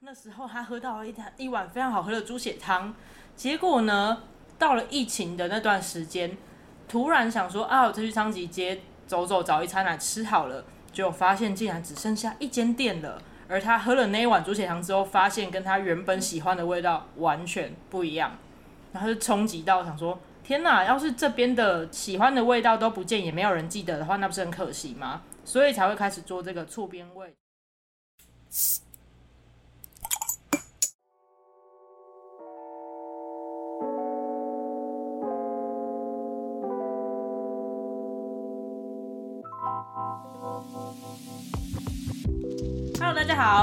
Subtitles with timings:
[0.00, 2.94] 那时候他喝到了一碗一碗非常好喝的猪血汤，
[3.34, 4.22] 结果呢，
[4.56, 6.36] 到了疫情的那段时间，
[6.86, 13.20] 突然想说啊，我就去昌吉街走走，找一餐来吃好了，结果发现竟然只剩下一间店了。
[13.48, 18.38] 而他喝了那一碗猪血汤之后，发现跟他原本喜欢的味道完全不一样，
[18.92, 25.22] 然后就冲击到想说，天哪，要是这边的喜欢的味道都不见，也没有人记得的话，那不是很可惜吗？
[25.44, 27.34] 所以才会开始做这个醋边味。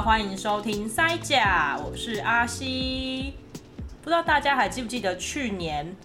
[0.05, 3.34] 欢迎收听塞甲，我是阿西。
[4.04, 5.96] 不知道大家还记不记得去年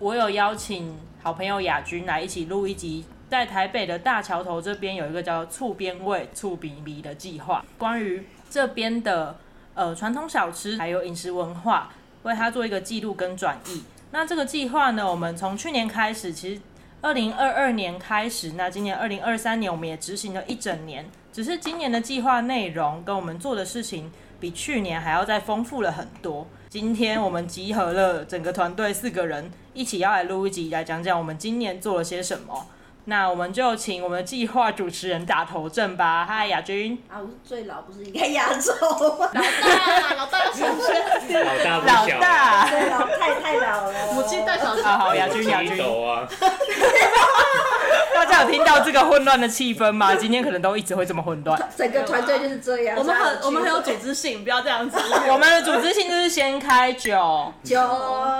[0.00, 9.36] 我有邀请好朋友亚军来一起录一集，在台北的大桥头这边有一个叫醋边味醋鼻鼻的计划，关于这边的
[9.74, 13.82] 呃传统小吃还有饮食文化，为它做一个记录跟转译。
[14.12, 16.62] 那这个计划呢，我们从去年开始，其实
[17.02, 21.04] 二零二二年开始，那今年二零二三年我们也执行了一整年。
[21.32, 26.46] 只是今年的计划内容跟我们做的事情比去年还要再丰富了很多。
[26.68, 32.66] 今天我们集合了整个团队四个人，一起要来录一集，来讲讲我们今年做了些什么。
[33.06, 36.24] 那我们就请我们的计划主持人打头阵吧。
[36.28, 36.96] 嗨，亚军。
[37.08, 38.72] 啊，我是最老，不是应该亚洲
[39.18, 39.28] 吗？
[39.34, 40.38] 老大，老大？
[41.42, 44.12] 老大不老大，对，老太太老了。
[44.12, 44.82] 母亲带小鸡。
[44.82, 45.72] 好好，亚军，亚军。
[45.82, 46.28] 啊！
[48.14, 50.14] 大家有听到这个混乱的气氛吗？
[50.14, 51.60] 今天可能都一直会这么混乱。
[51.76, 52.96] 整个团队就是这样。
[52.96, 54.96] 我们很，我们很有组织性，不要这样子。
[55.28, 57.80] 我们的组织性就是先开酒，酒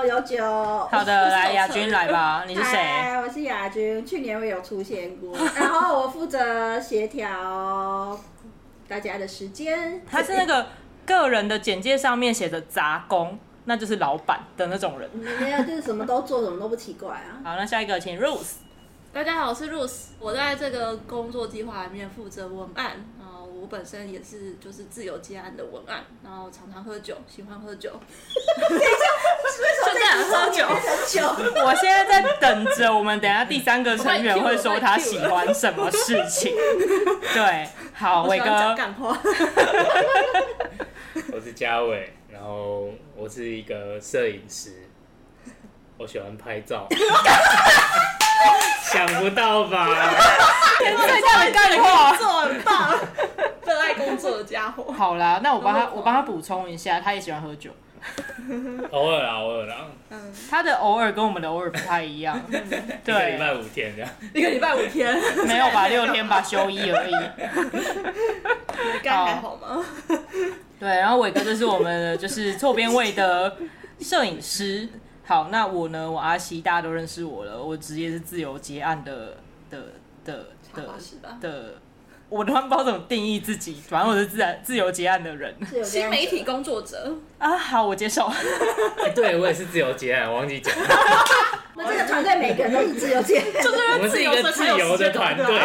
[0.07, 0.47] 有酒。
[0.93, 2.79] 好的，来亚军来吧，你是谁？
[3.25, 8.19] 我是亚军，去年我有出现过，然后我负责协调
[8.87, 10.03] 大家的时间。
[10.05, 10.67] 他是那个
[11.07, 15.09] 个人的简介上面写着杂工，那就是老板的那种人。
[15.15, 17.41] 没有，就是什么都做，什么都不奇怪啊。
[17.43, 18.57] 好，那下一个请 Rose。
[19.13, 22.93] 大家好，我是 Rose，我在这个工作计划里面负责文案，
[23.63, 27.93] 我本身也是就是自由接案的文案，然后常常喝酒，喜欢喝酒。
[28.69, 28.89] 等一下，
[29.63, 30.67] 为什么在喝酒？
[31.65, 36.53] 我现在在等着我们等下第三个成员会说他喜欢什么事情。
[37.33, 38.75] 对，好，伟哥。
[41.33, 44.89] 我是嘉伟，然后我是一个摄影师，
[45.99, 46.89] 我喜欢拍照。
[48.93, 49.89] 想不到吧？
[50.79, 52.99] 天才这样干话，做很棒，
[53.65, 54.93] 热爱工作的家伙。
[54.93, 57.71] 好啦，那我帮他，我帮他补充一下，他也喜欢喝酒。
[58.91, 59.87] 偶尔啊，偶尔啊。
[60.11, 62.39] 嗯，他的偶尔跟我们的偶尔不太一样。
[63.05, 64.11] 对，一个礼拜五天这样。
[64.35, 65.17] 一个礼拜五天，
[65.47, 65.87] 没有吧？
[65.89, 67.15] 六天吧，休一而已。
[69.03, 69.85] 干还好吗？
[70.81, 73.57] 对，然后伟哥就是我们的就是错边位的
[74.01, 74.89] 摄影师。
[75.25, 76.11] 好，那我呢？
[76.11, 77.63] 我阿西，大家都认识我了。
[77.63, 79.37] 我职业是自由结案的
[79.71, 79.79] 的
[80.25, 80.89] 的的
[81.41, 81.75] 的，
[82.29, 83.81] 我都不知道怎么定义自己。
[83.89, 87.57] 反正我是自然自由结案的人，新媒体工作者啊。
[87.57, 88.31] 好，我接受。
[89.15, 90.75] 对我也是自由结案，我忘记讲。
[91.75, 95.61] 那这个团队每个人都是自由结案， 就是我们是一个自由的团队。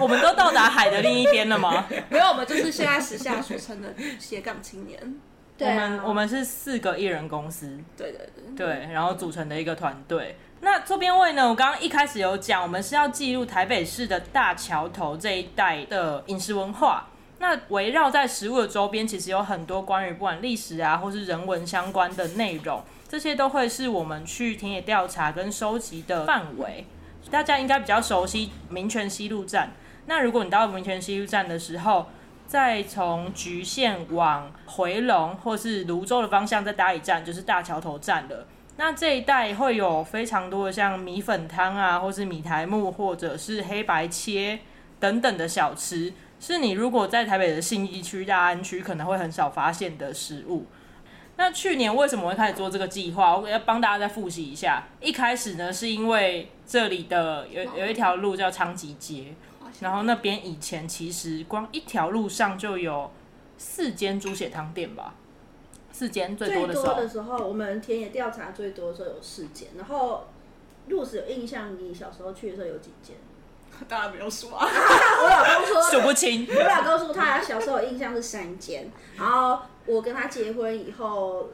[0.00, 1.86] 我们都到达海的另一边了吗？
[2.08, 5.20] 没有，我们就是现在时下俗称的斜杠青年。
[5.60, 10.36] 我们我们是四个艺人公司，对对对，对，然后组成的一个团队。
[10.60, 11.48] 那周边位呢？
[11.48, 17.08] 我刚刚一开始有讲，我们是要记录台北市的大桥头这一带的饮食文化。
[17.38, 26.84] 那围绕在食物的周边，其实有很多关于不管历史啊，或是人文相关的内容，这些都会是我们去田野调查跟收集的范围。
[27.30, 29.72] 大家应该比较熟悉民权西路站。
[30.06, 32.06] 那如果你到民权西路站的时候，
[32.48, 38.46] 再从橘线往回龙或是泸州的方向再搭一站，就是大桥头站了。
[38.78, 44.60] 那这一带会有非常多的像米粉汤啊，或是米苔目，或者是黑白切
[44.98, 50.64] 等等的小吃，是你如果在台北的信义区、大安区可能会很少发现的食物。
[51.36, 53.36] 那去年为什么会开始做这个计划？
[53.36, 54.84] 我要帮大家再复习一下。
[55.00, 59.34] 一开始呢，是因为这里的有有一条路叫昌吉街。
[59.80, 63.10] 然后那边以前其实光一条路上就有
[63.56, 65.14] 四间猪血汤店吧，
[65.92, 66.84] 四间最多的时候。
[66.84, 69.68] 最多的时候，我们田野调查最多的时候有四间。
[69.76, 70.26] 然后
[70.88, 73.16] 路子有印象，你小时候去的时候有几间？
[73.86, 74.66] 当然没有数啊。
[74.66, 76.46] 我老公说数不清。
[76.48, 81.50] 我老公说他小时候印象是三间，然后我跟他结婚以后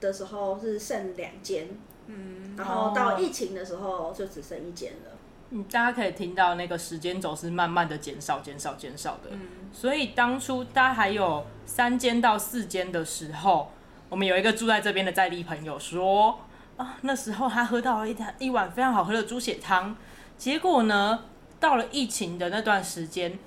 [0.00, 1.68] 的时候是剩两间，
[2.06, 5.15] 嗯，然后到疫情的时候就只剩一间了。
[5.50, 9.30] 嗯，大家可以听到那个时间轴是慢慢的减少、减少、减少的。
[9.30, 9.40] 嗯，
[9.72, 13.70] 所以当初大家还有三间到四间的时候，
[14.08, 16.40] 我们有一个住在这边的在地朋友说，
[16.76, 19.96] 啊，那时候他喝到了一碗一碗非常好喝的猪血汤，
[20.36, 21.20] 结果呢，
[21.60, 23.38] 到了疫情的那段时间，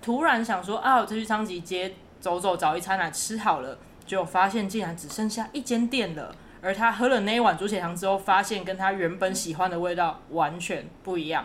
[0.00, 3.76] 突然想说啊，我就去昌吉街走走，找一餐来吃好了，
[4.06, 6.34] 结果发现竟然只剩下一间店了。
[6.60, 11.44] 而他喝了那一碗猪血汤之后，发现跟他原本喜欢的味道完全不一样，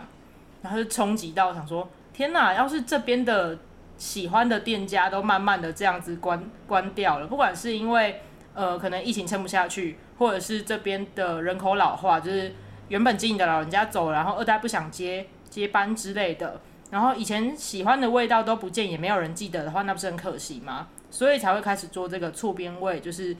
[0.62, 2.52] 然后就冲击到想说：天哪！
[2.52, 3.58] 要是这边的
[3.96, 8.22] 喜欢的店家都慢慢的这样子关关掉了，不管是因为
[8.54, 12.52] 呃可能疫情撑不下去，或者是这边的人口老化，就是
[12.88, 20.88] 原本经营的老人家走了，然后二代不想接接班之类的，然后以前喜欢的味道都不见，也没有人记得的话，那不是很可惜吗？
[21.10, 23.36] 所以才会开始做这个厝边味，就是。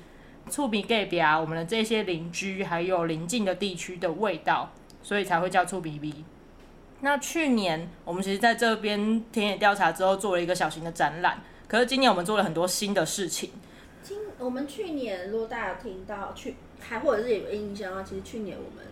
[0.50, 4.70] 厝边隔壁啊，我们的这些邻居还有邻近的地区的味道，
[5.02, 6.24] 所以才会叫醋鼻鼻。
[7.00, 13.50] 那去年我们其实在这边田野调查之后做了一个小型的展览，可是今年我们做了很多新的事情。
[14.02, 18.86] 今我们去年如果大家听到去还或者是有印象的话，其实去年我们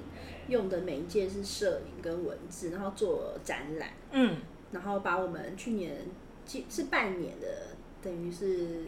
[0.49, 4.39] 用的媒介是摄影跟文字，然后做展览，嗯，
[4.73, 5.93] 然后把我们去年
[6.47, 8.87] 是半年的，等于是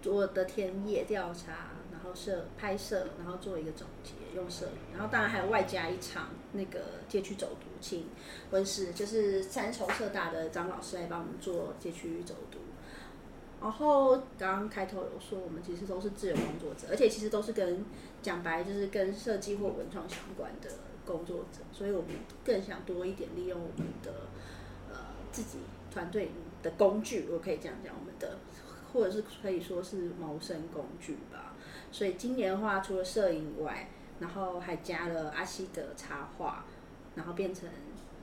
[0.00, 1.68] 做的田野调查。
[2.02, 8.08] 然后摄拍摄，然后做一个总结，用摄影，然后当然还有外加一场那个街区走读，请
[8.50, 12.58] 温室就是三重社大的张老师来帮我们做街区走读。
[13.60, 17.84] 然后刚刚开头有说，我们其实都是自由工作者，而且其实都是跟
[18.20, 20.68] 讲白就是跟设计或文创相关的
[21.06, 22.10] 工作者，所以我们
[22.44, 24.12] 更想多一点利用我们的
[24.90, 24.96] 呃
[25.30, 25.58] 自己
[25.92, 26.32] 团队
[26.64, 28.38] 的工具，我可以这样讲，我们的
[28.92, 31.51] 或者是可以说是谋生工具吧。
[31.92, 36.64] 所以今年的话，除了摄影以外，然后还加了阿西的插画，
[37.14, 37.68] 然后变成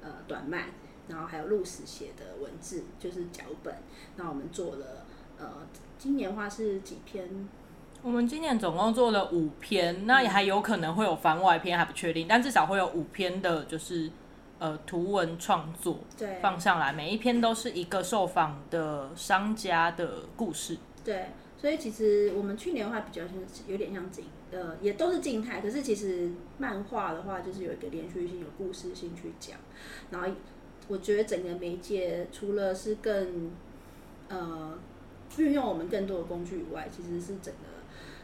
[0.02, 0.70] 呃短漫，
[1.08, 3.76] 然后还有露丝写的文字，就是脚本。
[4.16, 5.06] 那我们做了
[5.38, 5.68] 呃，
[6.00, 7.48] 今年的话是几篇？
[8.02, 14.10] 我们今年总共做了五篇，那也还有可能会有番外篇，还不确定，但至少会有五篇的，就是
[14.58, 21.28] 呃图文创作，对，放上来，每一篇都是一个受访的商家的故事，对。
[21.60, 23.36] 所以其实我们去年的话比较像
[23.68, 25.60] 有点像静，呃，也都是静态。
[25.60, 29.58] 可是其实漫画的话，就是有一个连续性、有故事性去讲。
[30.10, 30.30] 然后
[30.88, 33.52] 我觉得整个媒介除了是更
[34.30, 34.80] 呃
[35.38, 37.68] 运用我们更多的工具以外，其实是整个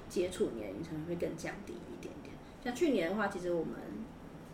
[0.07, 2.33] 接触年龄层会更降低一点点。
[2.63, 3.73] 像去年的话，其实我们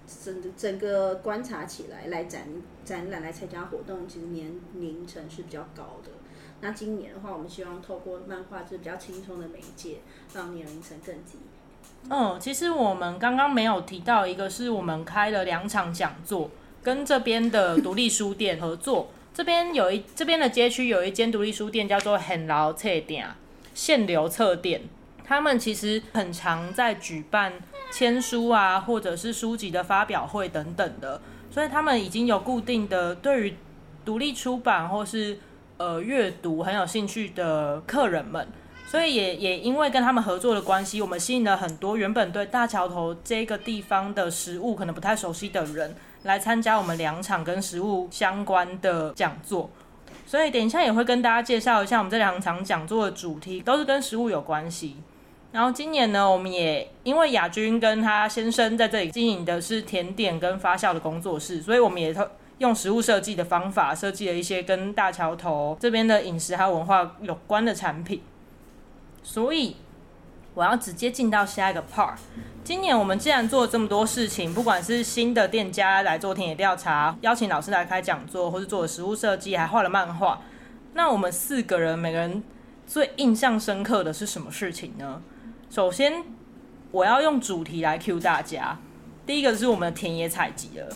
[0.07, 2.47] 整整个观察起来来展
[2.83, 6.09] 展览来参加活动，其实年龄层是比较高的。
[6.63, 9.97] 那今年的话，我们希望透过漫画，就是比较轻松的媒介，
[10.33, 11.39] 让年龄层更低。
[12.07, 16.51] 嗯，其实我们刚刚没有提到一个，是我们开了两场讲座，
[16.83, 19.09] 跟这边的独立书店合作。
[19.33, 23.27] 这边有一这边的街区有一间独立书店，叫做现流册店，
[23.73, 24.83] 限流册店。
[25.23, 27.53] 他们其实很常在举办
[27.91, 31.19] 签书啊，或者是书籍的发表会等等的，
[31.49, 33.55] 所以他们已经有固定的对于
[34.05, 35.39] 独立出版或是。
[35.81, 38.47] 呃，阅读很有兴趣的客人们，
[38.85, 49.71] 所以也也因为跟他们合作的关系，我们吸引了很多原本对大桥头这个地方的食物可能不太熟悉的人来参加我们两场跟食物相关的讲座。
[50.27, 54.97] 所以等一下也会跟大家介绍一下我们这两场讲座的主题都是跟食物有关系。
[55.51, 62.29] 然后今年呢，我们也因为亚军跟他先生在这里经营的是甜点跟发酵的工作室，所以我们也特。
[62.61, 68.21] 用食物设计的方法设计了一些跟大桥头这边的饮食还有文化有关的产品，
[69.23, 69.77] 所以
[70.53, 72.13] 我要直接进到下一个 part。
[72.63, 80.39] 今年我们既然做了这么多事情，不管是新的店家来做田野调查，邀请老师来开讲座，或是做了食物设计，还画了漫画，
[80.93, 82.43] 那我们四个人每个人
[82.85, 85.23] 最印象深刻的是什么事情呢？
[85.71, 86.23] 首先，
[86.91, 88.77] 我要用主题来 cue 大家，
[89.25, 90.95] 第一个是我们的田野采集了。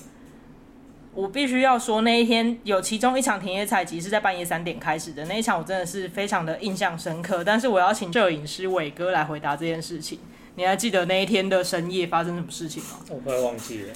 [1.15, 7.41] 我必须要说，那一天有其中一场田野采集是在半夜三点开始的，那一场我真的是非常的印象深刻。
[7.41, 10.19] 但是我要请摄影师伟哥来回答这件事情。
[10.55, 13.00] 你还记得那一天的深夜发生什么事情吗？
[13.10, 13.93] 我快忘记了。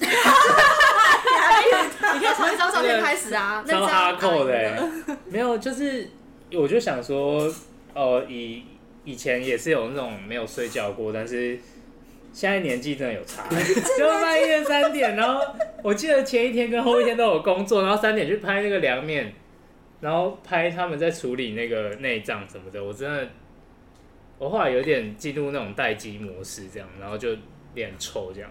[2.14, 4.88] 你可以从一张照片开始啊，超哈扣的。
[5.26, 6.08] 没有，就是
[6.54, 7.52] 我就想说，
[7.92, 8.64] 呃，以
[9.04, 11.60] 以前也是有那种没有睡觉过，但是。
[12.32, 13.44] 现在年纪真的有差，
[13.98, 15.42] 就半夜三点，然后
[15.82, 19.32] 我记得前一天跟后一天都有工作，然后三点去拍那个凉面，
[20.00, 23.28] 然后拍他们在处理那个内脏什么的，我真的，
[24.38, 27.30] 我后来有点进入那种待机模式，这样，然后就
[27.74, 28.50] 脸臭这样，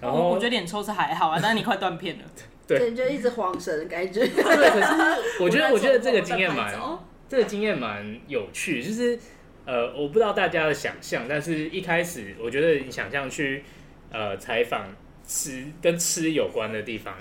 [0.00, 2.24] 然后我觉得脸臭是还好啊，但是你快断片了，
[2.66, 4.26] 对，就一直晃神的感觉。
[4.26, 8.82] 对，可是我觉得， 我觉得这个经验蛮，走这个经验蛮有趣。
[8.82, 9.18] 就是
[9.64, 13.62] 呃，我不知道大家的想象，但是一开始我觉得你想象去
[14.10, 14.88] 呃采访
[15.26, 17.14] 吃跟吃有关的地方，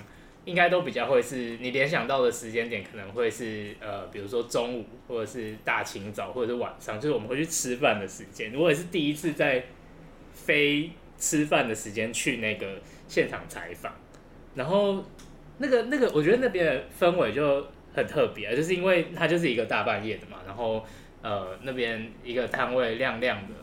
[0.45, 8.53] 应该都比较会是你联想到的时间点，可能会是呃，比如说中午，或者是大清早，或者是晚上，就是我们会去吃饭的时间。
[8.55, 9.63] 我也是第一次在
[10.33, 13.93] 非吃饭的时间去那个现场采访，
[14.55, 15.05] 然后
[15.59, 20.83] 那个那个，我觉得那边的氛围就很特别，就是因为它就是一个大半夜的嘛，然后
[21.21, 23.53] 呃那边一个摊位亮亮的，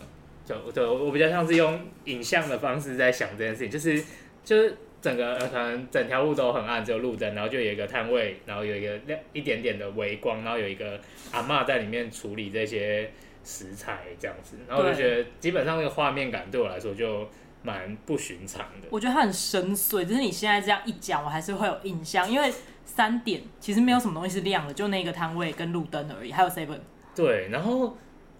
[0.45, 4.05] 就就我比较像是用影像的方式在想这件事情，就是
[4.45, 11.01] 就是整个呃可能整条路都很暗，只有路灯，然后就有一个摊位，然后有一个亮一点点的微光，然后有一个
[11.33, 13.11] 阿嬷在里面处理这些
[13.45, 17.29] 食材这样子，然后我就觉得基本上那个画面感对我来说就。
[17.61, 22.31] 蛮不寻常的，我觉得它很深邃，就是你现在这样一讲，我还是会有印象。
[22.31, 22.51] 因为
[22.85, 26.79] 三点其实没有什么东西是亮的，就那个摊位跟路灯而已，还有 seven。
[27.25, 27.97] 对，然后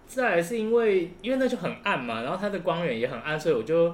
[0.07, 3.93] 再来是因为因为那就很暗嘛，然后它的光源也很暗，所以我就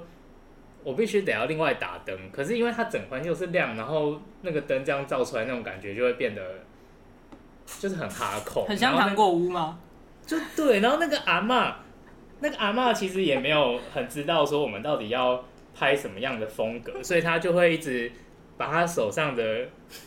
[0.84, 2.15] 我必须得要另外打灯。
[2.32, 6.42] 可是因为它整环又是亮，然后那个灯这样照出来那种感觉就会变得
[7.80, 9.80] 就是很哈口，很像糖果屋吗？
[10.25, 11.74] 就对，然后那个阿嬷。
[12.42, 15.42] 那个阿嬷其实也没有很知道说我们到底要
[15.74, 18.12] 拍什么样的风格，所以她就会一直
[18.57, 19.43] 把他手上的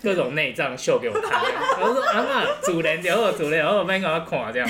[0.02, 4.52] 各种内脏秀给我看，然后说阿嬷主人然后主人然后我们给他看。
[4.52, 4.68] 这样，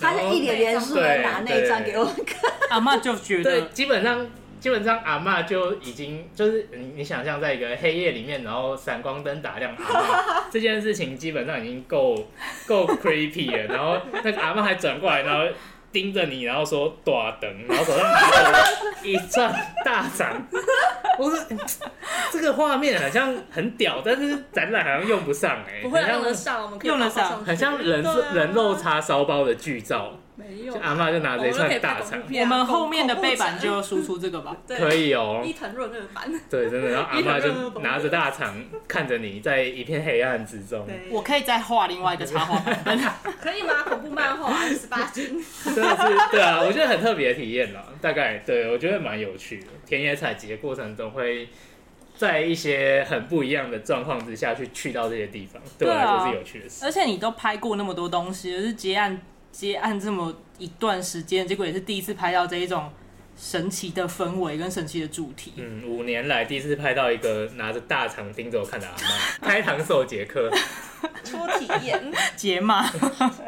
[0.00, 4.26] 他就一脸严肃的拿内脏给我看，阿嬷就觉得对，基本上
[4.58, 12.28] 基本上阿嬷就已经就是你你想象在一个黑夜里面，然后闪光灯打亮阿嬷 这件事情基本上已经够
[12.66, 15.46] 够 creepy 了，然后那个阿嬷还转过来，然后。
[15.92, 18.58] 盯着你，然后说短灯，然后手上拿着
[19.02, 20.42] 一串大肠。
[21.18, 21.38] 我说
[22.32, 30.12] 这个画面好像很屌，但是展览好像用不上哎、欸，不会用得上，我们可以用得上，很像人、啊、人肉叉烧包的剧照。
[30.34, 32.20] 没有，阿妈就拿着一串大肠。
[32.32, 34.56] 我们后面的背板就要输出这个吧？
[34.66, 35.42] 可以哦。
[35.44, 36.32] 伊藤润二版。
[36.48, 36.88] 对，真的。
[36.88, 38.54] 然后阿妈就拿着大肠
[38.88, 40.86] 看着你，在一片黑暗之中。
[41.10, 42.82] 我可以再画另外一个插画版。
[43.42, 43.82] 可以吗？
[43.84, 45.42] 恐怖漫画十八禁。
[45.64, 47.84] 真的是对啊，我觉得很特别的体验啦。
[48.00, 49.66] 大概对我觉得蛮有趣的。
[49.86, 51.50] 田野采集的过程中，会
[52.16, 56.86] 在一些很不一样的状况之下去去到这些地方，对我来说是有趣的事。
[56.86, 59.20] 而且你都拍过那么多东西，就是结案。
[59.52, 62.90] 接案这么一段时间，结果也是第一次拍到这一种
[63.36, 65.52] 神奇的氛围跟神奇的主题。
[65.56, 70.50] 嗯，五年来第一次拍到一个拿着大肠盯着我看的阿妈，开膛手杰克，
[71.22, 72.02] 初体验
[72.34, 72.90] 解码。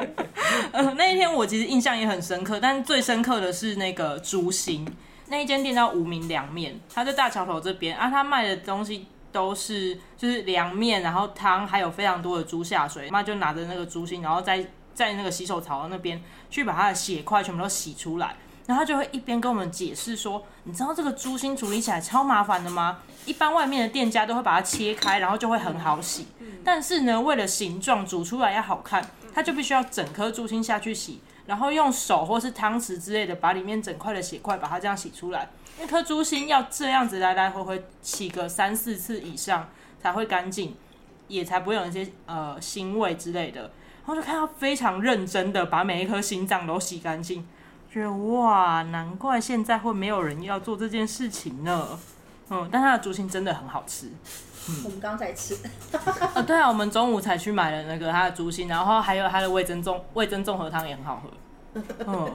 [0.71, 4.87] 呃，那一天我其实印象也很深刻，但最深刻的是那个猪心，
[5.27, 14.63] 那一间店叫无名凉面，它在大桥头这边啊，他卖的东西都是就是凉面，然后汤，还有非常多的猪下水，妈就拿着那个猪心，然后再。
[14.95, 18.35] 在那个洗手槽那边去把它的血块全部都洗出来，
[18.65, 22.99] 然后他就会一边跟我们解释说：“你知道这个猪心处理起来超麻烦的吗？
[23.25, 26.27] 一般外面的店家都会把它切开，然后就会很好洗。
[26.63, 35.49] 但是呢，为了形状煮出来要好看，他就必须要整颗猪心下去洗，然后用手或是汤匙之类的把里面整块的血块把它这样洗出来。
[35.83, 39.69] 一颗猪心要这样子来来回回洗个三四次以上
[40.01, 40.75] 才会干净，
[41.27, 43.71] 也才不会有一些呃腥味之类的。”
[44.05, 47.43] 然后就看到非常认真的把每一颗心脏都洗干净，
[47.91, 51.87] 觉得哇，难怪现在会没有人要做这件事情呢。
[52.49, 54.11] 嗯，但它的竹心真的很好吃。
[54.69, 55.57] 嗯、我们刚才吃。
[56.35, 61.81] 啊，对啊，我们中午才去买了那个它的猪心，然后还有它的味增综味增综合汤也很好喝。
[62.05, 62.31] 嗯，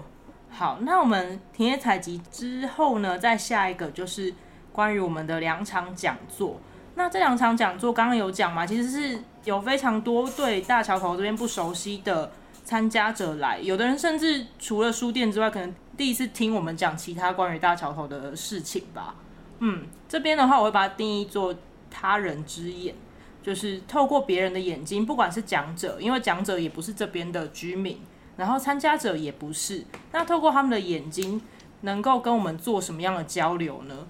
[0.51, 4.35] 好，那我们田野采集之后呢，再下一个就是
[4.73, 6.61] 关于我们的两场讲座。
[6.97, 12.33] 那这两场讲座刚刚有讲嘛，其实是有非常多对大桥头这边不熟悉的
[12.65, 19.17] 参加者来，有的人甚至除了书店之外，可能第一次听我们讲其他关于大桥头的事情吧。
[19.59, 21.55] 嗯，这边的话我会把它定义做
[21.91, 22.95] 他人之眼，
[23.43, 28.01] 就是透过别人的眼睛，不管是讲者，因为讲者也不是这边的居民，
[28.37, 31.43] 然后参加者也不是，那透过他们的眼睛，
[31.83, 34.07] 能够跟我们做什么样的交流呢？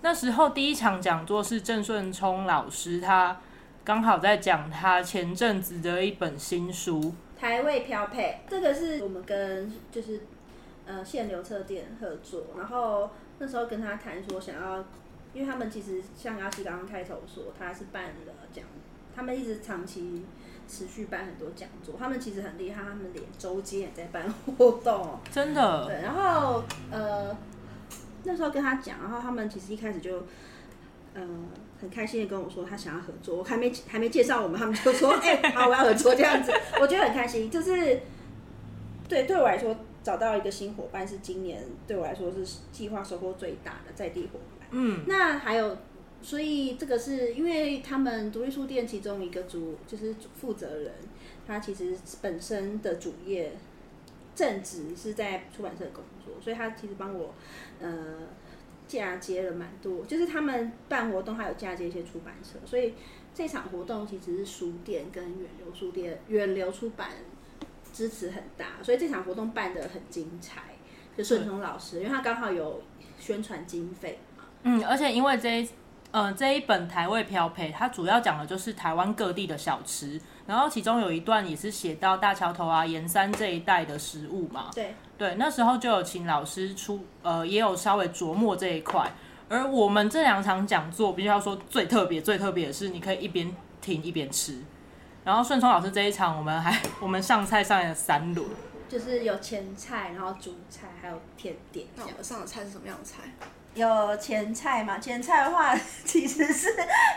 [0.00, 3.38] 那时候第一场讲座是郑顺聪老师，他
[3.88, 7.00] 刚好在讲他前阵子的一本新书
[7.40, 10.20] 《台味漂配》，这个是我们跟就是
[10.84, 14.84] 呃现流车店合作，然后那时候跟他谈说想要，
[15.32, 18.62] 因为他们其实像阿西刚刚开头说，他是办了讲，
[19.16, 20.22] 他们一直长期
[20.68, 25.86] 持续办很多讲座，他们其实很厉害，他们连周间也在办活动，真的。
[25.86, 27.34] 对，然后呃。
[28.24, 30.24] 那时候跟他讲，然后他们其实一开始就，
[31.14, 31.46] 嗯，
[31.80, 37.48] 很开心的跟我说他想要合作，我还没还没介绍我们，他们就说哎、欸，好，我要合作这样子，我觉得很开心。
[37.48, 38.00] 就是
[39.08, 44.68] 对对我来说，找到一个新伙伴是今年对我来说是计划收获最大的在地伙伴。
[44.72, 45.76] 嗯，那还有，
[46.20, 50.92] 所以这个是因为他们独立书店其中一个主就是负责人，
[51.46, 53.52] 他其实本身的主业
[54.34, 57.32] 正职是在出版社工作，所以他其实帮我
[57.80, 57.88] 呃。
[58.88, 62.94] 嫁接了蛮多，就是他们办活动还有嫁接一些出版社，所以
[63.32, 67.10] 这场活动其实是书店跟远流书店、远流出版
[67.92, 70.62] 支持很大，所以这场活动办得很精彩。
[71.16, 72.80] 就顺通老师，因为他刚好有
[73.18, 74.44] 宣传经费嘛。
[74.62, 75.68] 嗯，而且因为这一
[76.12, 84.70] 呃这一本台味漂培，它主要讲的就是台湾各地的小吃，然后其中有一段也是写到大桥头啊、盐山这一带的食物嘛。
[84.72, 84.94] 对。
[85.18, 89.12] 对，那时候就有请老师出，呃，也有稍微琢磨这一块。
[89.48, 94.62] 而我们这两场讲座，必须要说最特别、最特别的是，你可以一边听一边吃。
[95.24, 98.46] 然后顺聪老师这一场，我们还我们上菜上了三轮，
[98.88, 101.86] 就是有前菜，然后主菜，还有甜点。
[101.96, 103.24] 那我们上的菜是什么样的菜？
[103.74, 104.98] 有前菜嘛？
[104.98, 106.68] 前菜的话， 其实是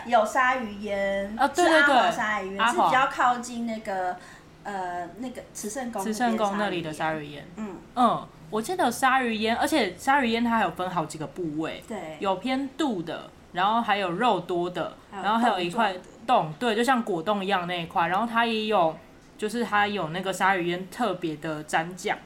[0.06, 4.16] 有鲨鱼烟啊，对对对，阿华鲨鱼烟是比较靠近那个。
[4.64, 7.76] 呃，那个慈圣宫，慈圣宫那里的鲨鱼烟，嗯。
[7.94, 15.94] 嗯，我记得鲨鱼烟，而且鲨鱼烟它还有分好几个部位，对，有偏度的，然后还有肉多的，然后还有一块
[16.26, 18.96] 冻，对，就像果冻一样那一块，然后它也有，
[19.36, 22.16] 就是它有那个鲨鱼烟特别的蘸酱，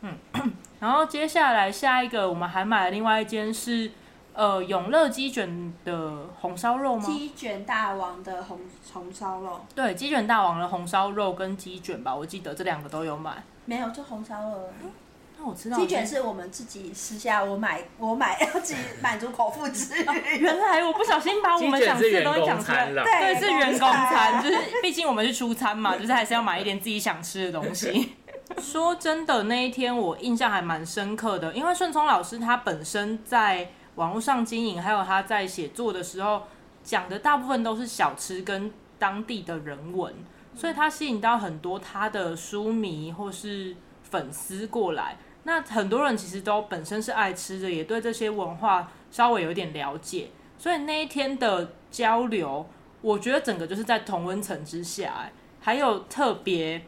[0.00, 0.16] 嗯，
[0.80, 3.90] 然后接下来下一个我们还买了另外一间是。
[4.36, 7.02] 呃，永乐鸡卷的红烧肉吗？
[7.02, 8.60] 鸡卷大王的红
[8.92, 9.64] 红烧肉。
[9.74, 13.42] 对，鸡卷大王的红烧肉跟鸡卷吧，我记得这两个都有买。
[13.64, 14.68] 没有，就红烧肉。
[14.82, 14.92] 嗯，
[15.38, 15.78] 那我知道。
[15.78, 20.04] 鸡卷是我们自己私下我买，我买要自己满足口腹之欲。
[20.38, 23.02] 原来我不小心把我们想吃的东西讲出来了。
[23.04, 28.12] 对，是员工餐，就是毕竟我们是出餐嘛， 就是还是要买一点自己想吃的东西。
[28.58, 33.70] 说真的，那一天我印象还蛮深刻的，因为顺聪老师他本身在。
[33.96, 36.44] 网络上经营，还有他在写作的时候
[36.82, 40.14] 讲的大部分都是小吃跟当地的人文，
[40.54, 45.18] 所以他吸引到很多他的书迷或是粉丝过来。
[45.42, 52.68] 那很多人其实都本身是爱吃的，也对这些文化稍微有点了解，所以那一天的交流，
[53.00, 55.30] 我觉得整个就是在同温层之下，
[55.60, 56.84] 还有特别。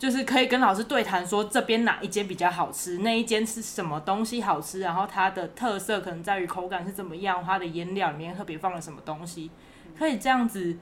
[0.00, 9.50] 就是可以跟老师对谈，说这边哪一间比较好吃，那一间是什么东西好吃，然后它的特色可能在于口感是怎么样，它的腌料里面特别放了什么东西，
[9.98, 10.78] 可以这样子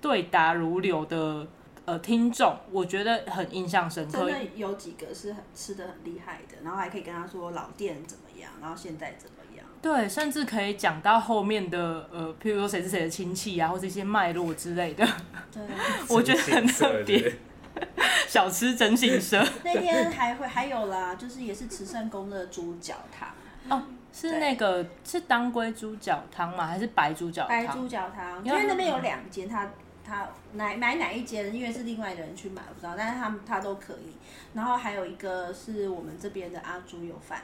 [0.00, 1.46] 对答如流的
[1.84, 4.26] 呃听众，我觉得很印象深刻。
[4.26, 9.66] 真的有几个是很吃的很厉害的，然后还可以跟他说老店怎么样，然后现在怎么样。
[9.82, 15.06] 对，甚至可以讲到后面的呃，譬如说谁是谁的亲戚啊，或者一些脉络之类的。
[15.52, 15.62] 对，
[16.08, 17.34] 我觉得很特别。
[18.28, 23.28] 小吃真心社那天还会还有啦，就是也是慈圣宫的猪脚汤
[23.68, 23.82] 哦，
[24.12, 26.66] 是那个是当归猪脚汤吗？
[26.66, 27.48] 还是白猪脚汤？
[27.48, 29.70] 白猪脚汤，因为那边有两间，他
[30.04, 34.16] 他哪买哪一间，因为是另外的人去买，我不知道，但是他们他都可以。
[34.54, 37.42] 然后还有一个是我们这边的阿猪油饭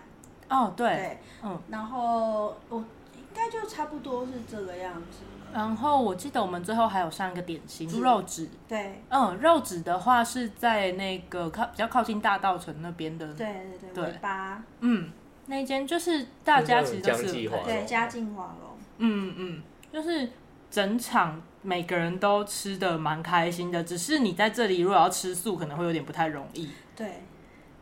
[0.49, 2.79] 哦，对，对，嗯，然后我
[3.17, 5.19] 应该就差不多是这个样子。
[5.53, 8.49] 然后我记得我们最后还有上一个点心，猪肉纸。
[8.69, 13.33] 对，嗯，肉纸的话是在那个靠比较靠近大道城那边的。
[13.35, 13.47] 对
[13.81, 14.05] 对对。
[14.05, 14.63] 尾巴。
[14.81, 15.11] 嗯，
[15.47, 17.33] 那间就是大家其实都是
[17.65, 18.77] 对嘉靖华楼。
[18.99, 20.29] 嗯嗯，就是
[20.71, 26.69] 整场每个人都吃的蛮开心的，只是你在这里如果要吃素，可能会有点不太容易。
[26.95, 27.23] 对，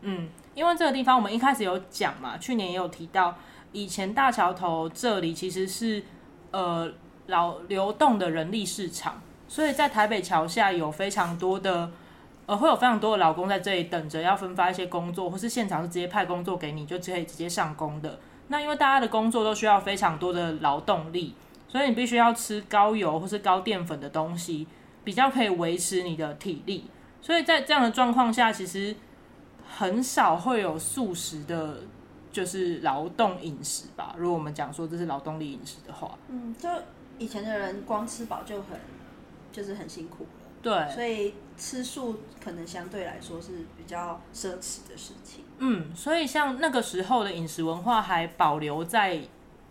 [0.03, 3.37] 嗯，因为这个地方我们一开始有讲嘛，去年也有提到，
[3.73, 6.03] 以前大桥头这里其实是
[6.53, 6.93] 呃。
[7.27, 11.91] 老流动的人力市场，所以在台北桥下有非常多的，
[12.47, 18.19] 呃，会有非常多的劳工在这里等着要分发一些工作，或是现场是直接派工作给你，就可以直接上工的。
[18.49, 21.35] 那因为大家的工作都需要非常多的劳动力，
[21.67, 24.67] 所以你必须要吃高油或是高淀粉的东西，
[25.03, 26.85] 比较可以维持你的体力。
[27.21, 28.95] 所以在这样的状况下，其实
[29.67, 31.79] 很少会有素食的，
[32.31, 34.15] 就是劳动饮食吧。
[34.17, 36.69] 如果我们讲说这是劳动力饮食的话，嗯，就。
[37.19, 38.79] 以前的人光吃饱就很，
[39.53, 40.31] 就是很辛苦了。
[40.63, 45.45] 对，所以吃素可能相对来说是比较奢侈的事情。
[45.59, 49.21] 嗯，所以像那个时候的饮食文化还保留在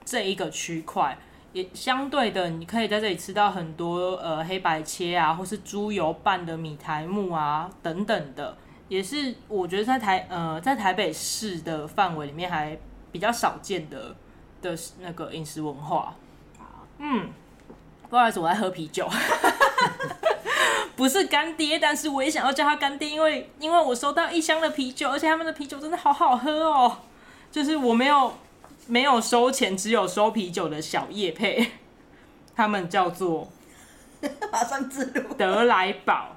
[0.06, 1.18] 这一个区块，
[1.52, 12.78] 也相对的，你可以在这里吃到很多呃黑白切啊，或是猪油拌的米苔木啊等等的，也是我觉得在台呃在台北市的范围里面还
[13.12, 14.16] 比较少见的
[14.62, 16.16] 的那个饮食文化。
[17.00, 17.30] 嗯，
[18.10, 19.10] 不好意思，我在喝啤酒。
[20.96, 27.00] 不是干爹，但是我也想要叫他干爹，因为因为我收到一箱的啤酒，而且他们的啤酒真的好好喝哦。
[27.52, 28.34] 就是我没有
[28.88, 31.74] 没有收钱，只有收啤酒的小叶配，
[32.56, 33.50] 他们叫做
[34.52, 36.30] 马上自录德莱宝。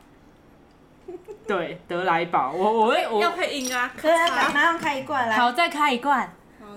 [1.47, 5.37] 对，德莱宝，我我会我要配音啊，可以啊马上开一罐来。
[5.37, 6.31] 好，再开一罐。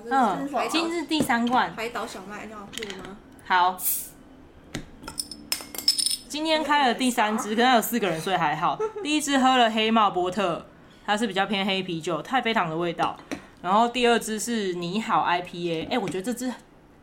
[0.10, 1.74] 嗯，今日第三罐。
[1.76, 3.18] 海岛小麦要配吗？
[3.52, 3.76] 好。
[6.30, 8.80] 今天开了第三支，可能有四个人，所以还好。
[9.04, 10.66] 第一支喝了黑帽波特，
[11.06, 13.18] 它是比较偏黑啤酒，太妃糖的味道。
[13.62, 16.54] 然后第二支是你好 IPA，哎、欸，我觉得这支，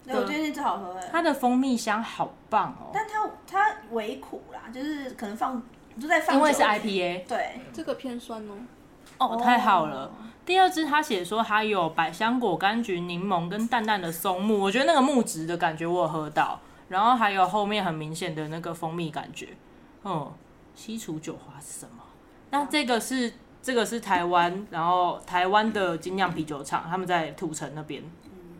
[0.06, 1.06] 对，我觉得这支好喝哎。
[1.12, 5.62] 它的蜂蜜香好棒哦，但它它微苦啦，就是可能放
[6.00, 8.54] 就在放，因为是 IPA，对，这个偏酸哦。
[9.18, 10.11] 哦，太好了。
[10.46, 16.61] 第二支他写说它有百香果、柑橘、柠檬跟淡淡的松木，我觉得那个木质的感觉我有喝到。
[16.88, 19.48] 然后还有后面很明显的那个蜂蜜感觉，
[20.04, 20.33] 嗯，
[20.74, 22.02] 西楚酒花是什么？
[22.48, 28.02] 那这个是这个是台湾，然后台湾的精酿啤酒厂，他们在土城那边。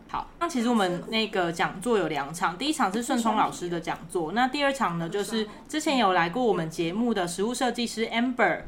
[0.07, 8.61] 好，那其实我们那个讲座有两场，第一场是顺聪老师的讲座，那第二场呢就是之前有来过我们节目的食物设计师 Amber，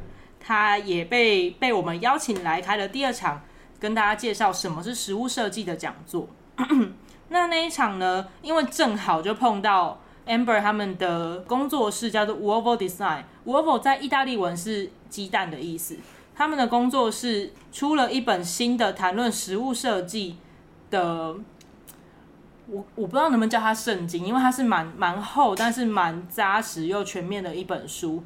[0.44, 3.42] 他也被被我们邀请来开了第二场，
[3.80, 6.28] 跟大家介绍什么是食物设计的讲座。
[7.30, 8.28] 那那一场呢？
[8.42, 13.24] 因为正好就碰到 Amber 他们的工作室叫做 Wovo Design。
[13.46, 15.98] Wovo 在意大利文是鸡蛋的意思。
[16.36, 20.38] 他们的工作室出了一本新的谈论食物设计
[20.90, 21.36] 的，
[22.68, 28.24] 我我不知道能不能叫它圣经，因为它是蛮蛮厚，但是蛮扎实又全面的一本书，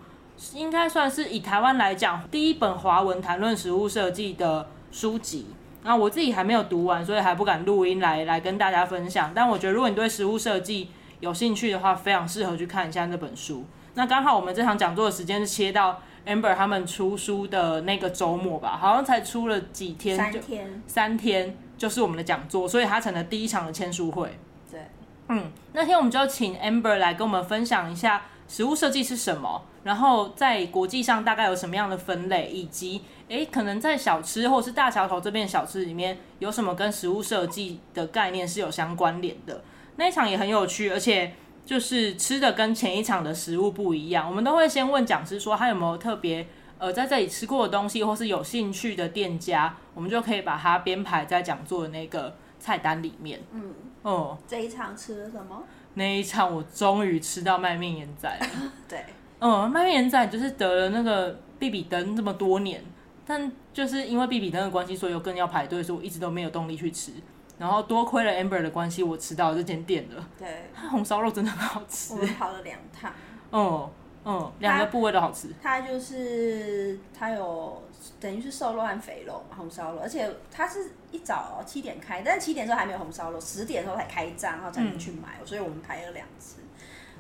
[0.54, 5.48] 应该算是以台湾来讲第一本华文谈论食物设计的书籍。
[5.84, 9.32] 那我自己还没有读完，所以还不敢录音来来跟大家分享。
[9.36, 13.64] 但我觉得，如果你对食物设计有兴趣的话，非常适合去看一下那本书。
[13.94, 24.38] 那刚好我们这场讲座的时间是切到 Amber 他们出书的那个周末吧，好像才出了几天，三天，三天就是我们的讲座，所以他成了第一场的签书会。
[24.72, 24.82] 对，
[25.30, 33.02] 嗯，那天我们就请 Amber 来跟我们分享一下食物设计是什么，然后在国际上大概有什么样的分类，以及。
[33.28, 39.64] 诶，可能在小吃或是大桥头这边小吃里面，有什么跟食物设计的概念是有相关联的？
[39.96, 41.34] 那一场也很有趣，而且
[41.66, 44.30] 就是吃的跟前一场的食物不一样。
[44.30, 46.46] 我们都会先问讲师说他有没有特别
[46.78, 53.42] 呃在这里吃过的东西，或是有兴趣的店家，我们就可以把它编排在讲座的那个菜单里面。
[53.54, 55.64] 嗯，哦，这一场吃了什么？
[55.96, 58.46] 那一场我终于吃到麦面盐仔了。
[58.88, 59.04] 对，
[59.40, 62.82] 嗯，麦面盐仔就是得了那个比比登这么多年。
[63.26, 67.12] 但就是因为比比登的关系，所以又更要排队，所以我一直都没有动力去吃。
[67.58, 70.28] 然后多亏了 Amber 的关系，我吃到这间店了。
[70.38, 72.14] 对，它红烧肉真的很好吃。
[72.14, 73.12] 我们跑了两趟。
[73.52, 73.90] 嗯
[74.26, 75.50] 嗯，两个部位都好吃。
[75.62, 77.82] 它就是它有
[78.20, 86.58] 等于是瘦肉和肥肉红烧肉，而且它是一早七点开，但是七点的时候还没有红烧肉，十点的时候才开张，然后才能去买，嗯、所以我们排了两次。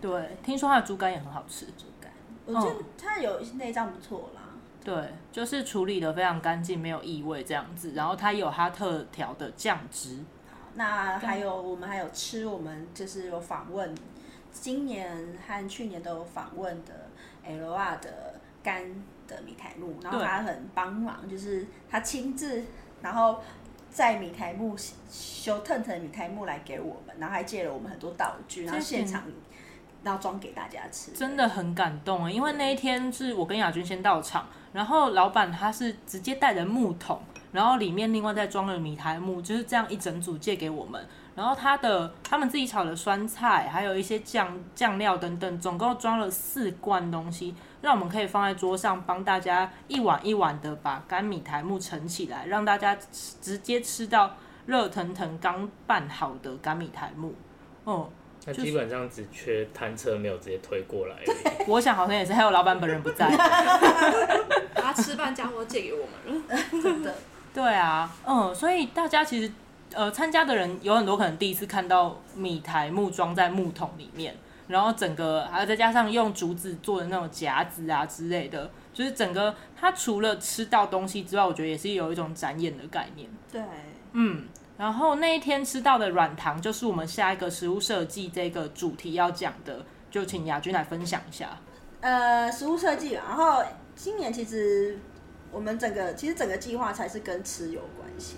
[0.02, 2.12] 对，听说它的猪肝也很好吃，猪肝，
[2.46, 4.42] 我觉得它有内脏不错啦。
[4.84, 7.94] 对，就是处理的非常干净，没有异味这样子。
[7.96, 10.20] 然后它有它特调的酱汁。
[10.76, 13.96] 那还有我们还有吃，我们就是有访问，
[14.52, 17.10] 今年和去年都有访问的
[17.48, 18.84] LR 的干
[19.28, 22.66] 的米苔目，然后他很帮忙，就是他亲自
[23.02, 23.40] 然后
[23.92, 24.76] 在米苔目
[25.08, 29.22] 修腾腾米苔目来给我们，然后还借了我们很多道具，然后现场。
[30.04, 37.20] 然后装给大家吃，真的很感动啊，因为那一天是我跟亚军先到场，然后老板他是直接带着木桶，
[37.56, 41.04] 然后里面另外再装了米苔木，就是这样一整组借给我们。
[41.36, 52.98] 然后他的他们自己炒的酸菜，还有一些酱酱料等等，总共装了四罐东西，让我们可以放在桌上，帮大家一碗一碗的把干米苔木盛起来，让大家
[53.42, 57.34] 直接吃到热腾腾刚拌好的干米苔木。
[57.86, 58.14] 哦、嗯。
[58.48, 61.16] 那基本上只缺摊车没有直接推过来。
[61.68, 63.28] 我想好像也是，还有老板本人不在。
[64.76, 67.16] 把吃饭家伙借给我们了， 真的。
[67.56, 69.52] 对啊，嗯，所以大家其实
[69.94, 74.36] 呃参加的人有很多可能第一次看到米苔木装在木桶里面，
[74.68, 83.30] 然后整个还有再加上用竹子做的那种夹子啊之类的，就是整个它除了吃到东西之外，我觉得也是有一种展演的概念。
[83.52, 83.64] 对，
[84.12, 84.48] 嗯。
[84.78, 91.58] 然后那一天吃到的软糖，就是我们下一个食物设计这个主题要讲的，就请亚军来分享一下。
[92.02, 93.64] 呃，食物设计，然后
[93.96, 95.00] 今年其实
[95.56, 98.36] 我们整个其实整个计划才是跟吃有关系，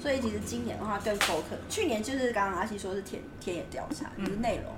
[0.00, 1.58] 所以其实今年的话更 focus。
[1.68, 4.72] 去年就是刚刚阿西说是田田野调查，就是内容，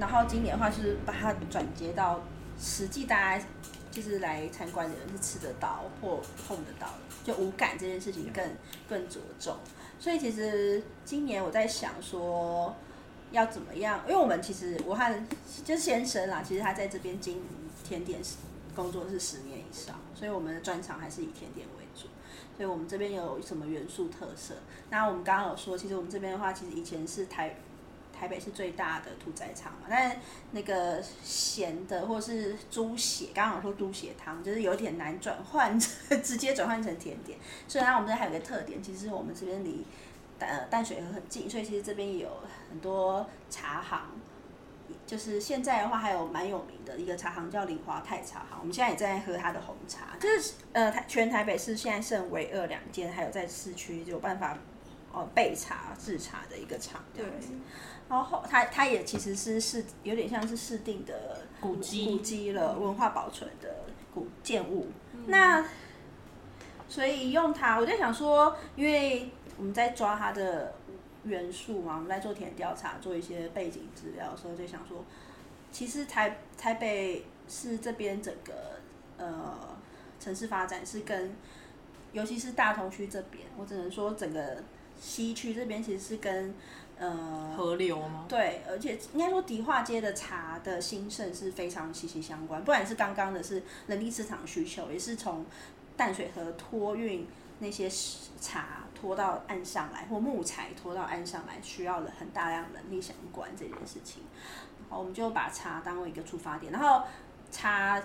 [0.00, 2.20] 然后今年的话就是把它转接到
[2.58, 3.44] 实际大家
[3.92, 8.44] 就是来参观的人是吃得到或碰得到的，就五感这件事情更
[8.88, 9.56] 更着重。
[10.00, 12.74] 所以其实今年我在想说
[13.30, 15.26] 要怎么样，因为我们其实我和
[15.64, 17.42] 就是先生啦，其实他在这边经营
[17.84, 18.18] 甜点
[18.76, 22.06] 工作是十年以上，所以我们的专长还是以甜点为主。
[22.56, 24.54] 所以我们这边有什么元素特色？
[24.90, 27.56] 那我们刚刚有说，其实我们这边的话，其实以前是台。
[28.18, 30.16] 台北是最大的屠宰场嘛，但
[30.52, 37.38] 那个咸的或是猪血，刚刚有说猪血汤，就是有点难转换，直接转换成甜点。
[37.68, 39.84] 虽然我们这还有个特点，其实我们这边离
[40.38, 42.30] 淡淡水河很近，所以其实这边也有
[42.70, 44.08] 很多茶行。
[45.06, 50.16] 就是现在的话，还有蛮有名的一个茶行叫林华泰茶行，我们现在也在喝它的红茶。
[50.18, 54.58] 就是呃，台全台北市现在剩唯二两间，还有在市区有办法
[55.12, 57.04] 哦备茶制茶的一个厂。
[57.14, 57.24] 对。
[58.08, 63.68] 然后它它也其实是是有点像是市定的古迹古迹了，文化保存的
[64.14, 64.86] 古建物。
[65.12, 65.64] 嗯、那
[66.88, 70.75] 所以用它，我在想说，因为我们在抓它的
[71.26, 75.04] 元素嘛，我们在做田调查，做一些背景资料的时候，就想说，
[75.70, 78.80] 其实台台北市这边整个
[79.18, 79.76] 呃
[80.18, 81.36] 城市发展是跟，
[82.12, 84.62] 尤其是大同区这边，我只能说整个
[85.00, 86.54] 西区这边其实是跟。
[86.98, 88.24] 呃，河流吗？
[88.26, 92.58] 对，而且应该说迪化街的茶的兴盛是非常息息相关。
[92.62, 95.44] 不管是刚刚的是人力市场需求，也是从
[95.94, 97.26] 淡水河托运
[97.58, 97.86] 那些
[98.40, 104.22] 茶拖到岸上来，或木材拖到岸上来，需要了很大量人力相关这件事情。
[104.88, 107.02] 好，我们就把茶当为一个出发点，然后
[107.50, 108.02] 茶。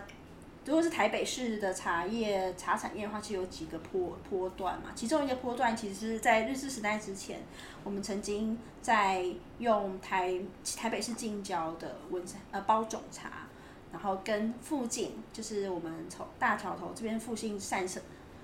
[0.64, 4.92] 如果是台北市的茶叶茶产业的话，其实有几个坡坡段嘛。
[4.94, 7.42] 其中一个坡段，其实是在日治时代之前，
[7.84, 9.26] 我们曾经在
[9.58, 10.40] 用台
[10.78, 13.48] 台北市近郊的文呃包种茶，
[13.92, 18.00] 然后跟附近就是我们从大桥头这边附近散射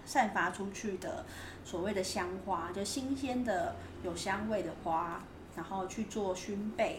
[0.08, 1.24] 散发出去的
[1.64, 5.22] 所谓的香花，就新鲜的有香味的花，
[5.56, 6.94] 然后去做熏焙，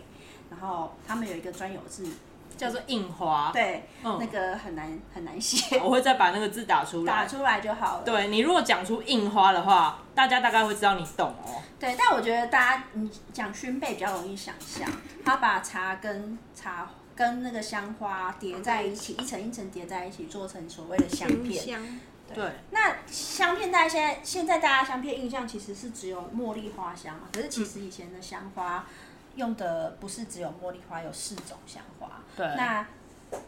[0.49, 2.09] 然后他们有一个专有字。
[2.57, 5.79] 叫做印花，对，嗯、那个很难很难写。
[5.79, 8.05] 我会再把那个字打出来，打出来就好了。
[8.05, 11.62] 对，你如果讲出印花的话，大家大概会知道你懂哦。
[11.79, 14.90] 对，但我觉得大家你讲熏焙比较容易想象，
[15.25, 21.64] 他把茶跟茶跟那个香花叠在一起，一层一层叠在一起，做成所谓的香片。
[21.64, 21.81] 香
[22.35, 28.79] 对，那香片大家现在现在大家香片印象其实是只有茉莉花香嘛，可是其实以前的香花。
[28.79, 28.85] 嗯
[29.38, 32.09] 用的不是只有茉莉花，有四种香花。
[32.37, 32.45] 对。
[32.57, 32.85] 那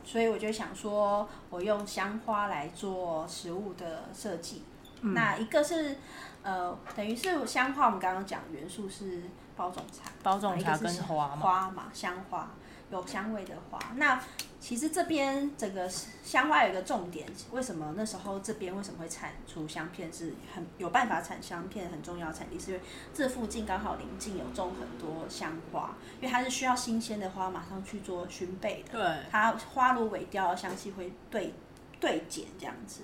[0.04, 4.62] 所以我就想说，我用香花来做食物的设计。
[5.00, 5.14] 嗯。
[5.14, 5.96] 那一个是
[6.44, 9.24] 呃，等于是香花，我们刚刚讲元素是
[9.56, 12.48] 包种茶，包种茶跟花嘛，花嘛，香花。
[12.90, 14.20] 有香味的花，那
[14.58, 15.88] 其实这边整个
[16.24, 22.82] 香花有一个重点，为什么那时候这边为什么会产出香片是很有办法产香片很重要产地，是因为
[23.14, 31.54] 这附近刚好邻近有种很多香花，因为它是需要新鲜的花马上去做熏焙的，对，它花如萎凋，香气会对
[32.00, 33.02] 对减这样子，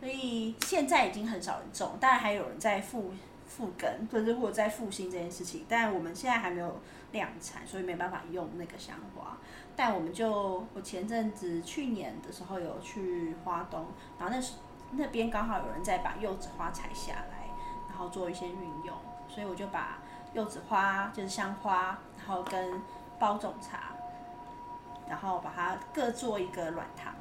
[0.00, 3.12] 所以现在已经很少人种，当然还有人在复
[3.48, 6.78] 复耕，或者或者在复兴这件事情，但我们现在还没有。
[7.14, 9.38] 量产，所以没办法用那个香花。
[9.74, 13.86] 但我们就我前阵子去年的时候有去花东，
[14.18, 14.54] 然后那时
[14.90, 17.48] 那边刚好有人在把柚子花采下来，
[17.88, 18.94] 然后做一些运用，
[19.28, 19.98] 所以我就把
[20.34, 22.82] 柚子花就是香花，然后跟
[23.18, 23.94] 包种茶，
[25.08, 27.14] 然后把它各做一个软糖，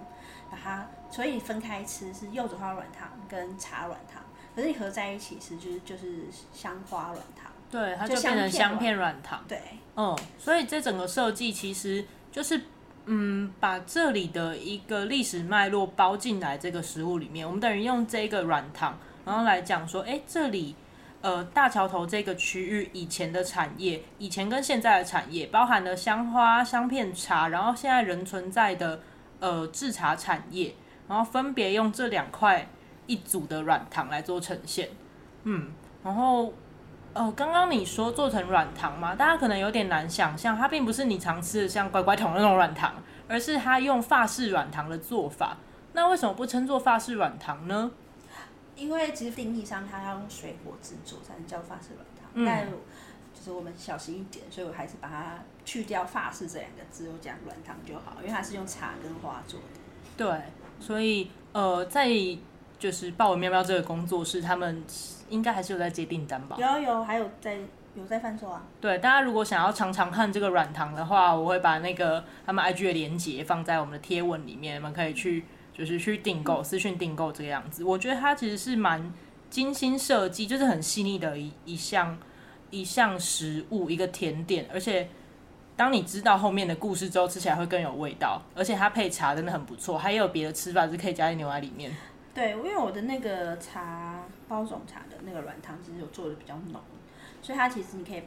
[0.49, 4.22] 把它所以分开吃是柚子花软糖跟茶软糖，
[4.55, 7.51] 可是你合在一起吃就是就是香花软糖。
[7.71, 9.43] 对，它就变成香片软糖。
[9.47, 9.59] 对，
[9.95, 12.61] 嗯，所以这整个设计其实就是，
[13.05, 17.43] 嗯，把这里的一个历史脉络包进来这个食物里面。
[17.43, 20.75] 我们等于用这个软糖，然后来讲说，哎，这里，
[21.21, 29.01] 呃，大桥头这个区域以前的产业，以前跟现在的产业，包含了香花、香片茶，然后现在仍存在的
[29.39, 30.75] 呃制茶产业，
[31.07, 32.69] 然后分别用这两块
[33.07, 34.89] 一组的软糖来做呈现，
[35.43, 35.71] 嗯，
[36.03, 36.53] 然后。
[37.15, 42.95] 哦，刚刚你说做成软糖嘛，大家可能有点难想象，它并不是你常吃的像乖乖桶那种软糖，
[43.27, 45.55] 而是它用法式软糖的做法。
[45.91, 47.91] 那为什么不称作法式软糖呢？
[48.75, 59.65] 因为其实定义上它要用水果制作才能叫法式软糖，嗯、但就是我们小心一点，所以我还是把它去掉法式这两个字，我讲软糖就好，因为它是用茶跟花做的。
[60.17, 60.41] 对，
[60.79, 62.07] 所以呃，在
[62.83, 64.83] 就是豹纹喵喵这个工作室，他们。
[65.29, 66.55] 应该还是有在接订单吧？
[66.59, 67.57] 有有，还有在
[67.95, 68.61] 有在贩售啊。
[68.79, 77.83] 对，大家如果想要尝尝看这个软糖的话，我会把那个他们 IG 的链接放在我们的贴文里面，你们可以去就是去订购，私讯订购这个样子。
[77.83, 79.11] 我觉得它其实是蛮
[79.49, 82.15] 精心设计，就是很细腻的一一项
[82.69, 85.07] 一项食物，一个甜点，而且。
[85.75, 89.97] 当你知道后面的故事之后，吃起来会更有味道，而且它配茶真的很不错。
[89.97, 91.91] 还有别的吃法是可以加在牛奶里面。
[92.33, 96.81] 对，因为我的那个茶包种茶的那个软糖其实有做的比较浓，
[97.41, 98.23] 所以它其实你可以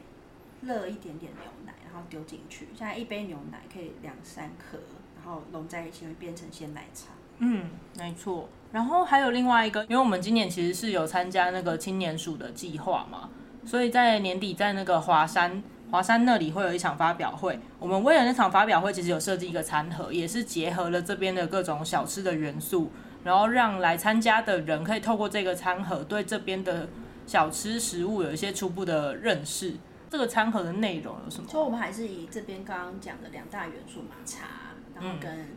[0.61, 2.69] 热一点点牛奶，然后丢进去。
[2.75, 4.77] 现在一杯牛奶可以两三颗，
[5.17, 7.09] 然后融在一起会变成鲜奶茶。
[7.39, 8.47] 嗯，没错。
[8.71, 13.29] 然后还有另外一个，因为我们今年其实是有参加那个青年署的计划嘛，
[13.65, 15.63] 所以在年底在那个华山。
[15.89, 22.91] 华山那里会有一场发表会，我们为了那场发表会，其实有设计一个餐盒，也是结合了这边的各种小吃的元素，
[23.23, 26.87] 然后让来参加的人可以透过这个餐盒，对这边的
[27.25, 29.75] 小吃食物有一些初步的认识。
[30.09, 31.49] 这个餐盒的内容有什么？
[31.49, 34.47] 就我们还是以这边刚刚讲的两大元素嘛，茶，
[34.95, 35.47] 然后跟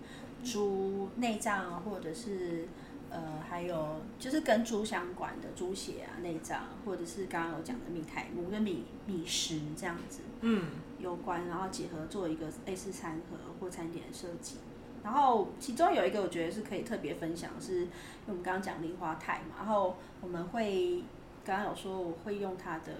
[0.44, 2.68] 猪内脏或者是。
[3.12, 3.20] 呃，
[3.50, 10.66] 还有就是跟猪相关的猪血啊、内脏，或者是刚刚有讲的米苔目跟米米食这样子，嗯，
[11.00, 14.58] 有关，然后结合做一个类似餐盒或餐点的设计。
[15.02, 17.88] 然后其中有一个我觉得是可以特别分享是，因为
[18.28, 21.02] 我们刚刚讲梨花泰嘛，然后我们会
[21.44, 22.92] 刚刚有说我会用它的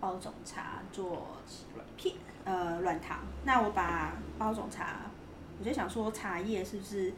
[0.00, 1.36] 包种茶做
[1.96, 5.02] 片呃软糖，那我把包种茶，
[5.58, 7.12] 我就想说茶叶是不是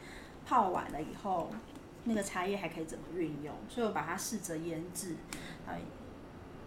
[0.47, 1.51] 泡完了以后。
[2.05, 3.55] 那个茶叶还可以怎么运用？
[3.69, 5.15] 所以我把它试着腌制，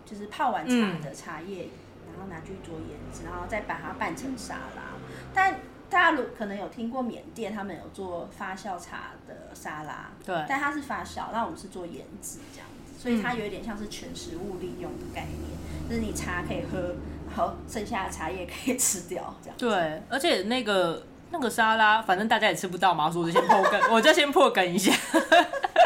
[0.05, 1.67] 就是泡完茶的茶叶，
[2.05, 4.93] 然后拿去做腌制，然后再把它拌成沙拉。
[5.33, 5.59] 但
[5.91, 16.95] 大家如可能有听过缅甸，他们有做发酵茶的沙拉，对，但它是发酵，那我们是做腌制这样子，所以它有一点像是全食物利用的概念，就是你茶可以喝，
[17.27, 19.57] 然后剩下的茶叶可以吃掉，这样。
[19.57, 21.05] 对，而且那个。
[21.33, 24.91] 那个沙拉，反正大家也吃不到嘛，所以我就先破梗， 我就先破梗一下。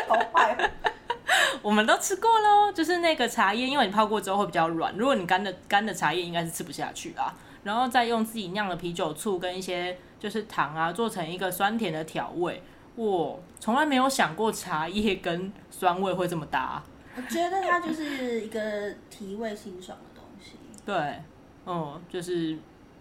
[0.07, 0.71] 好坏，
[1.61, 7.31] 我们都吃过喽，就是那个茶叶，因为你泡过之后会比较软，如果你干的干的茶叶应该是吃不下去啦。
[7.65, 12.63] 然后再用自己酿的啤酒醋跟一些就是糖啊，做成一个酸甜的调味。
[12.95, 16.81] 我从来没有想过茶叶跟酸味会这么搭。
[17.17, 20.53] 我觉得它就是一个提味清爽的东西。
[20.85, 21.21] 对，
[21.65, 22.57] 嗯，就是。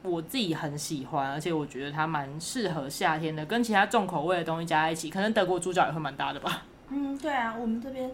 [0.07, 6.67] 我自己很喜欢，而且我觉得它蛮适合夏天的，跟其他重口味的东西加在一起，可能德国猪脚也会蛮搭的吧。
[6.91, 8.11] 嗯，对啊，我们这边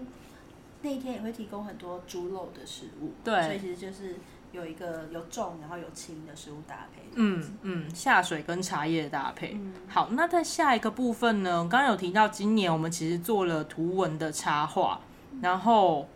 [0.82, 4.14] 那一天也会提供很多猪肉的食物，对，所以其实就是
[4.52, 7.02] 有一个有重然后有轻的食物搭配。
[7.14, 9.52] 嗯嗯，下水跟茶叶的搭配。
[9.54, 15.00] 嗯，好，那在下一个部分呢，刚刚有提到今年我们其实做了图文的插画，
[15.42, 16.08] 然后。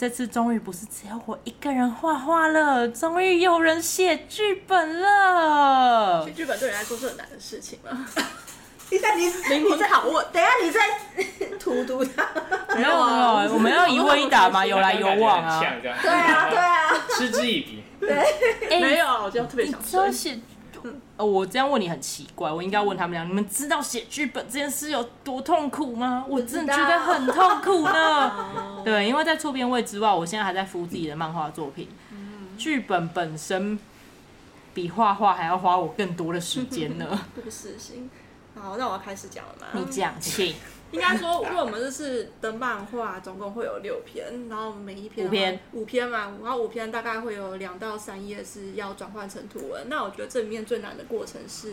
[0.00, 6.24] 这次终于不是只有我一个人画画了，终于有人写剧本了。
[6.24, 8.06] 写剧本对人来说是很难的事情了。
[8.90, 10.80] 等下你灵魂拷问，等下你在
[11.58, 12.26] 荼毒他。
[12.74, 15.60] 没有没有，我们要一问一答嘛， 有来有往啊。
[15.82, 17.82] 对啊对啊，嗤之以鼻。
[18.00, 20.06] 对，没有，我就特别想说。
[21.16, 26.24] 呃，我这样问你很奇怪，我应该问他们俩，你们知道写剧本这件事有多痛苦吗？
[26.28, 28.46] 我真的觉得很痛苦呢。
[28.84, 31.88] 对，因为在错编位之外，我现在还在敷自己的漫画作品。
[32.56, 33.76] 剧本本身
[34.72, 37.06] 比画画还要花我更多的时间呢。
[37.34, 38.08] 不死心。
[38.58, 39.66] 好，那我要开始讲了吗？
[39.74, 40.54] 你讲，请。
[40.90, 49.86] 应该说，因为我们这次的漫画总共会有六篇，然后每一篇五篇五篇嘛，然后五篇大概会有两到三页是要转换成图文。
[49.90, 51.72] 那我觉得这里面最难的过程是，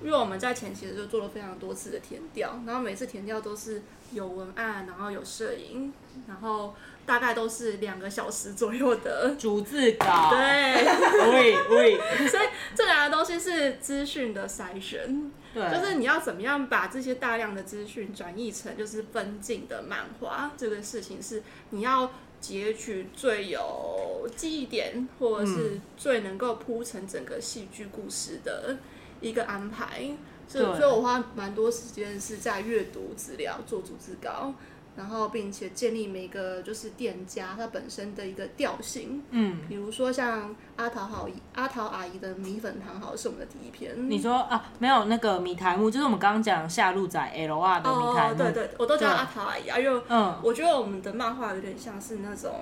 [0.00, 3.82] 因为我们在前期的时候做了非常多次的填调，然后每次填调都是
[4.12, 5.92] 有文案，然后有摄影，
[6.28, 10.30] 然后大概都是两个小时左右的 逐字稿。
[10.30, 10.84] 对，
[11.32, 15.32] 喂 喂，所以这两个东西是资讯的筛选。
[15.54, 28.76] 对，就是你要怎么样把这些大量的资讯转译成就是分镜的漫画，这个事情是你要截取最有记忆点，或者是最能够铺成整个戏剧故事的
[29.20, 30.10] 一个安排。
[30.46, 34.52] 所以，所以我花蛮多时间是在阅读资料、做组织稿。
[34.96, 44.08] 然后，并且建立每个就是店家它本身的一个调性，嗯，比如说像阿桃好阿桃阿姨的米粉汤，好是我们的第一篇。
[44.08, 48.34] 你说啊，没有那个米苔目，就是我们刚刚讲夏鹿仔 L R 的米苔目。
[48.34, 52.52] 哦，对对，我都叫阿桃阿姨啊，因为嗯，我觉得我们的漫画有点像是那种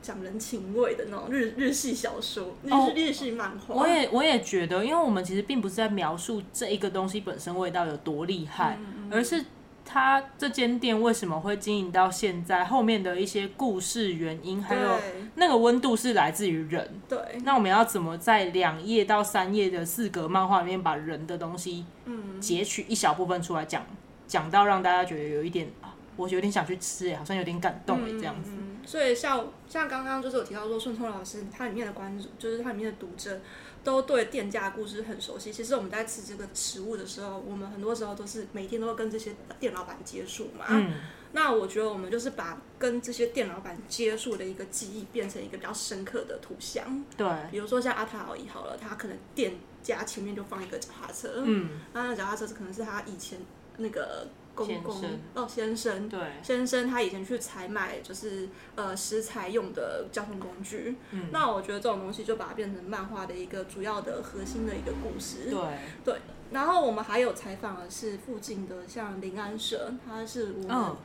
[0.00, 3.74] 讲人情味的那种日日系小说，日系、哦、日系漫画。
[3.74, 9.44] 我也我也觉得，因为我们其实并不是在描述这一个东西本身味道有多厉害，嗯、而是。
[9.84, 14.98] 他这间店为什么会经营到现在，后面的一些故事原因，还有
[15.34, 16.88] 那个温度是来自于人。
[17.08, 23.84] 对，那我们要怎么在两页到三页的四格漫画里面把人的东西，嗯，截取一小部分出来讲，
[24.26, 28.50] 讲到让大家觉得有一点啊，我有点想去吃哎，好像有点感动哎，这样子。
[28.54, 33.38] 嗯嗯、所以像像刚刚就是有提到说，顺聪老师他里面的观众，就是他里面的读者。
[33.84, 35.52] 都对店家的故事很熟悉。
[35.52, 40.64] 其实我们在吃这个食物的时候，我们很多时候都是每天都会跟这些店老板接触嘛。
[40.70, 40.94] 嗯。
[41.32, 47.04] 那我觉得我们就是把跟这些店老板接触的一个记忆变成一个比较深刻的图像。
[47.16, 47.28] 对。
[47.50, 51.42] 比如说像阿塔阿姨好了，他可能店家前面就放一个脚踏车。
[51.44, 51.80] 嗯。
[51.92, 53.38] 那那脚踏车是可能是他以前
[53.76, 54.26] 那个。
[54.54, 55.02] 公公
[55.34, 65.60] 哦，先生，对，先生他以前去采买就是呃食材用的交通工具，嗯，那我觉得这种东西就把它变成漫画的一个主要的核心的一个故事，对
[66.04, 66.20] 对。
[66.50, 70.70] 然后我们还有采访的是附近的像临安社，他是我们。
[70.70, 70.96] 哦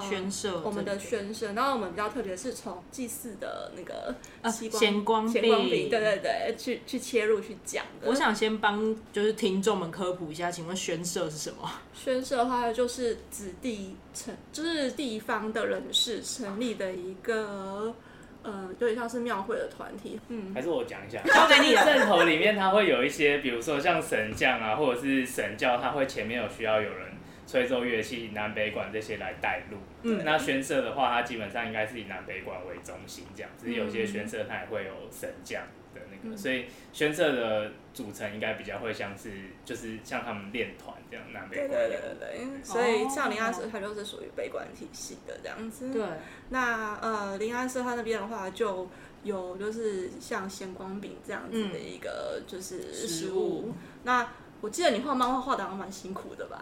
[0.00, 4.14] 轩社，我们的宣社，然后我们比较特别是从祭祀的那个
[4.50, 8.08] 咸光咸光饼，对对对，去去切入去讲的。
[8.08, 11.70] 我想先帮就是听众们科普一下，请问宣社是什么？
[11.92, 17.94] 宣社的话就是子弟成，就是地方的人士成立的一个，
[18.42, 20.18] 呃，有点像是庙会的团体。
[20.28, 21.84] 嗯，还是我讲一下， 交给你了。
[21.84, 27.13] 阵头里面它会有一些，比如说像神将啊，或者是神教，它会前面有需要有人。
[27.46, 29.78] 吹奏乐器、南北管这些来带路。
[30.02, 33.50] 嗯，那宣社的话，它基本上应该是以南北管为中心这样。
[33.58, 35.62] 只是有些宣社它也会有神将
[35.94, 39.30] 的那个，嗯、所以宣社的组成应该比较会像是，
[39.64, 41.68] 就是像他们练团这样，南北管。
[41.68, 42.62] 对对对对对。
[42.62, 45.90] 所以像林安社，它就是属于北管体系的这样子。
[45.92, 46.02] 对。
[46.50, 48.88] 那呃，林安社它那边的话，就
[49.22, 53.08] 有就是像咸光饼这样子的一个就是食物。
[53.08, 54.28] 食物那
[54.60, 56.60] 我记得你画漫画画的还蛮辛苦的吧？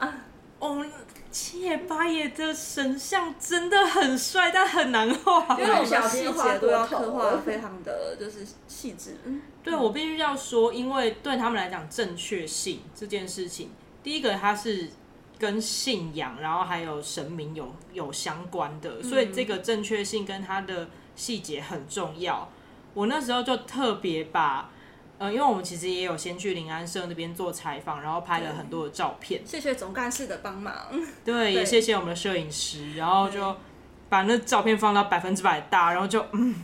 [0.63, 0.87] 哦，
[1.29, 9.17] 七爷八爷的神像真的很帅，但很难画，因为我们细节都要刻画非常的就是细致。
[9.25, 13.73] 嗯对，我必须要说，因为对他们来讲，正确性这件事情，
[14.05, 14.89] 第一个它是
[15.37, 22.49] 跟信仰，然后还有神明有有相关的，所以这个正确性跟它的细节很重要。
[22.95, 24.71] 我那时候就特别把。
[25.23, 29.41] 嗯，因为我们其实也有先去临安社那边做采访，然后拍了很多的照片。
[29.47, 30.75] 谢谢总干事的帮忙。
[31.25, 33.55] 对，对也谢谢我们的摄影师，然后就
[34.09, 36.57] 把那照片放到百分之百大，然后就嗯，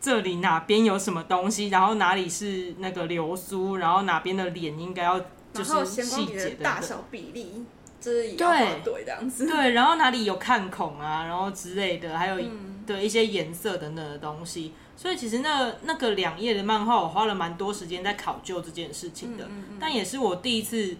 [0.00, 5.20] 这里哪边有什么东西，然后哪里是那个流苏，然后哪边的脸应该要
[5.52, 7.64] 就是细节的大小比例，
[8.00, 9.46] 就是也要对对这样子。
[9.48, 12.38] 对，然后哪里有看孔啊，然后之类的，还有
[12.86, 14.72] 对一些颜色等等的东西。
[14.96, 20.96] 所以其实那那个两页的漫画，我花了蛮多时间在考究这件事情的，嗯嗯嗯，但也是我第一次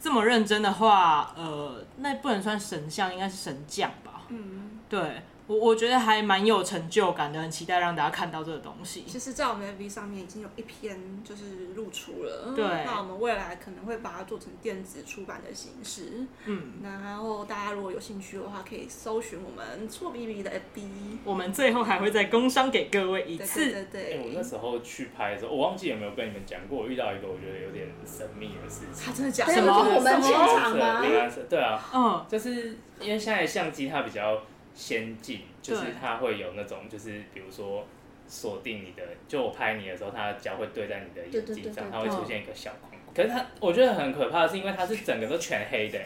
[0.00, 4.22] 这么认真的画，呃，那不能算神像，应该是神将吧？
[4.28, 5.22] 嗯，对。
[5.46, 9.04] 我我觉得还蛮有成就感的，很期待让大家看到这个东西。
[9.06, 12.64] 其实，在我们的 V 上面已经有一篇就是露出了，对。
[12.86, 16.72] 那我们未来可能会把它做成电子出版的形式，嗯。
[16.82, 20.82] 然后大家如果有兴趣的话，可以搜寻我们错 BB 的 FB。
[21.24, 23.70] 我们最后还会再工商给各位一次。
[23.70, 24.20] 对对，对。
[24.24, 29.04] 我那时候去拍的时候，我忘记有没有跟你们讲过，我遇到一个我觉得有点神秘的事情。
[29.04, 29.52] 他真的假的？
[29.52, 29.70] 什么？
[29.94, 31.02] 我们现场吗？
[31.50, 34.40] 对啊，嗯，就是因为现在相机它比较。
[34.74, 37.86] 先进就是它会有那种，就是比如说
[38.26, 42.90] 锁定你的，就我拍你的时候，它的脚会对在你的眼睛上，它会出现一个小框。
[43.14, 45.98] 可是它，我觉得很可怕的是，因为它是整个都全黑的，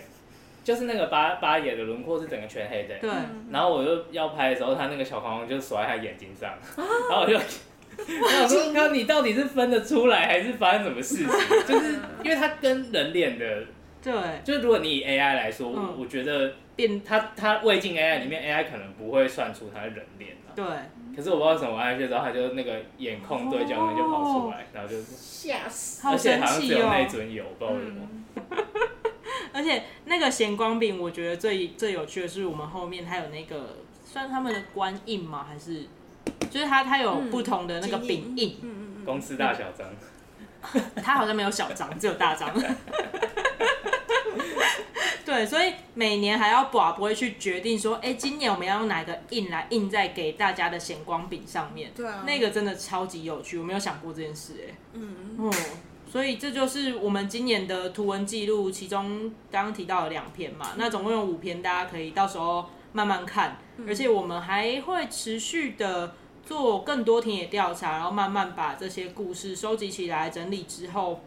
[0.62, 2.98] 就是那个八八眼的轮廓是整个全黑的。
[2.98, 3.10] 对。
[3.50, 11.26] 然后我就要拍的时候，它那个小框框就锁在他眼睛上， 然后我就，我想说，那你到底是分得出来，还是发生什么事情？
[11.66, 13.64] 就是因为它跟人脸的，
[14.02, 14.12] 对，
[14.44, 16.52] 就是如果你以 AI 来说，我我觉得。
[16.78, 20.36] 变它它未进 AI 里面，AI 可能不会算出它的人脸。
[20.54, 20.64] 对。
[21.16, 28.08] 可是我不知道为什么，我按下去之后，它就那个眼控对焦就跑出来，然后就是吓死，而且好像只有那尊有，不知道为什么。
[29.52, 35.44] 而且那个咸光饼，我觉得最最有趣的是，我们后面还有那个算他们的官印吗？
[35.48, 35.86] 还是
[36.48, 38.56] 就是它它有不同的那个饼印？
[38.62, 39.04] 嗯嗯嗯。
[39.04, 39.88] 公司大小张。
[41.02, 42.48] 它好像没有小张，只有大张。
[45.28, 51.92] 对，所以每年还要把不会去决定说，哎，今年我们要用哪个印来印在给大家的显光饼上面。
[51.94, 55.36] 对啊，那个真的超级有趣，我没有想过这件事，哎，嗯。
[55.38, 55.52] 哦，
[56.10, 71.20] 所以这就是我们今年的图文记录，其中刚刚提到了两篇嘛，那总共有五篇，大家可以到时候慢慢看，而且我们还会持续的做更多田野调查，然后慢慢把这些故事收集起来，整理之后。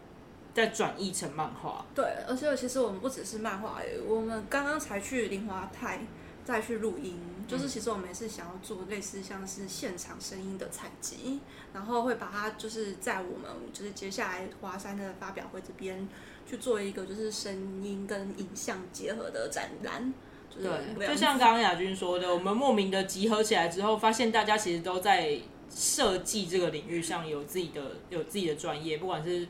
[0.53, 1.85] 再转译成漫画。
[1.95, 5.99] 对，而且其实我们不只是漫画，我们刚刚才去林华泰
[6.43, 11.39] 再去录音，就是其实我们也是想要做类似像是现场声音的采集，
[11.73, 16.07] 然后会把它就是在我们就是接下来华山的发表会这边
[16.49, 20.13] 去做一个就是声音跟影像结合的展览。
[20.53, 25.39] 对，就像刚刚亚军说的，我们莫名的集合起来之后，发现大家其实都在
[25.73, 29.47] 设计这个领域上有自己的有自己的专业，不管是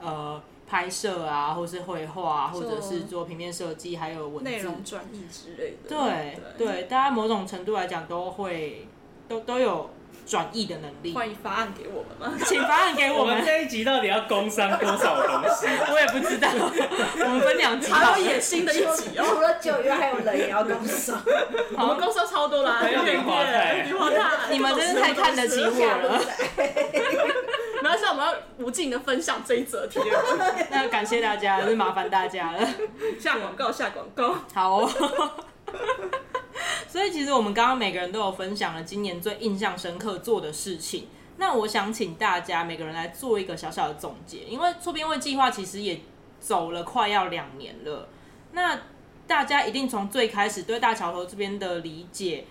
[0.00, 5.88] 呃拍摄啊，或是绘画啊，或者是做平面设计，还有文字内容转译之类的。
[5.88, 8.86] 对对，对，大家某种程度来讲都会
[9.28, 9.90] 都都有。
[10.26, 12.34] 转译的能力，欢迎发案给我们吗？
[12.46, 13.34] 请发案给我们。
[13.34, 15.66] 我们这一集到底要工商多少东西？
[15.92, 16.48] 我也不知道。
[17.20, 19.24] 我们分两集，还有野心的一集哦。
[19.28, 21.22] 除了酒以外，还有人也要工商。
[21.76, 26.18] 我们工商超多啦，还有棉花台，棉花台，你们真是太看得起我了。
[27.94, 30.12] 没关系，我们要无尽的分享这一则贴文。
[30.70, 32.68] 那感谢大家， 是麻烦大家了。
[33.20, 34.34] 下广告，下广告。
[34.52, 34.90] 好哦。
[36.88, 41.08] 所以其实我们刚刚每个人都有分享了今年最印象深刻做的事情。
[41.36, 46.00] 那我想请大家每个人来做一个小小的总结，因为错编位计划其实也
[46.38, 48.08] 走了快要两年了。
[48.52, 48.78] 那
[49.26, 52.44] 大家一定从最开始对大桥头这边的理解，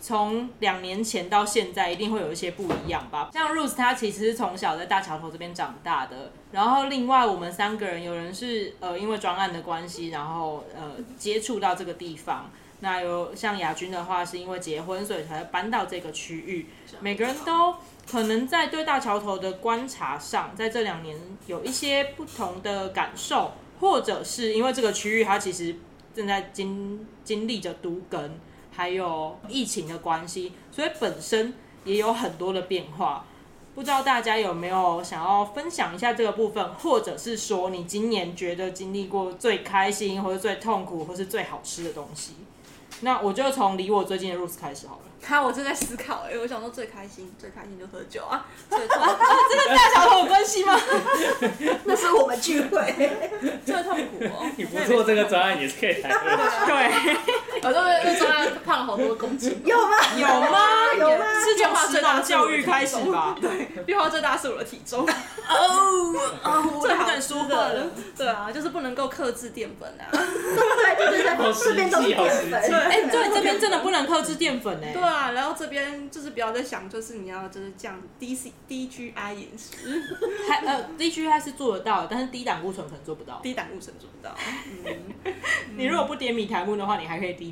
[0.00, 3.30] 从两年前到现在一定会有一些不一样吧？
[3.32, 12.50] 像 Ruth 她其实是从小在大桥头这边长大的，然后另外我们三个人有人是呃因为专案的关系，然后呃接触到这个地方。
[12.80, 16.66] 那有像亚军的话，是因为结婚，所以才搬到这个区域。
[17.00, 17.74] 每个人都
[18.06, 21.16] 可能在对大桥头的观察上，在这两年
[21.46, 25.74] 有一些不同的感受，或者是因为这个区域它其实
[26.14, 28.38] 正在经经历着都更，
[28.76, 31.54] 还有疫情的关系，所以本身
[31.84, 33.24] 也有很多的变化。
[33.74, 42.34] 不知道大家有没有想要分享一下这个部分，或者是说你今年觉得经历过最开心，或者最痛苦，或是最好吃的东西？
[43.00, 45.02] 那我就从离我最近的 Ruth 开始好了。
[45.20, 48.46] 他，我正在思考哎，我想说最开心，最开心就喝酒啊。
[48.70, 50.78] 这个大小头有关系吗？
[51.84, 52.78] 那是我们聚会。
[53.66, 54.50] 最痛苦哦。
[54.56, 56.16] 你不做这个专案也是可以来的。
[56.66, 57.16] 对。
[57.62, 59.60] 我这个专案胖了好多公斤。
[59.64, 59.96] 有吗？
[60.16, 60.58] 有吗？
[60.98, 61.24] 有吗？
[61.44, 63.36] 是变化最大教育开始吧？
[63.40, 63.66] 对。
[63.84, 65.06] 变化最大是我的体重。
[65.06, 67.86] 哦哦，最不敢说话了。
[68.16, 70.04] 对啊，就是不能够克制淀粉啊。
[70.12, 72.54] 对对对，这边都是淀粉。
[72.54, 74.92] 哎，对，这边真的不能克制淀粉哎。
[74.92, 80.02] 对啊，然后这边就是不要再想，就是你要就是降 D C D G I 饮食，
[80.48, 83.40] 还呃 D G I 是做得到，但是低胆固醇可能做不到。
[83.42, 84.34] 低胆固醇做不到。
[84.84, 85.32] 嗯，
[85.76, 87.45] 你如果不点米苔木的话，你还可以低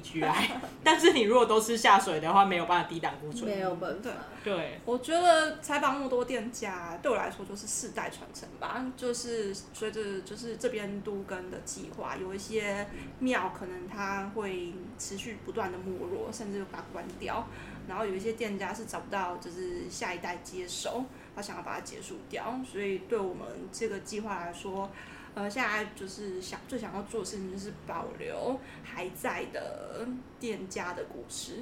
[0.83, 3.45] 但是你如果都吃下水的话，没有办法抵挡固醇。
[3.45, 4.11] 没有办法。
[4.43, 8.85] 对，我觉得采访那么多店家，对我来说就是世代传承吧。
[8.97, 12.87] 就是随着就是这边都更的计划，有一些
[13.19, 17.47] 庙可能它会持续不断的没落，甚至把它关掉。
[17.89, 21.05] 然后有一些店家是找不到，就是下一代接手，
[21.37, 22.59] 他想要把它结束掉。
[22.71, 24.91] 所以对我们这个计划来说，
[25.35, 30.07] 呃，现在就是想最想要做的事情就是保留还在的
[30.39, 31.59] 店家的故事，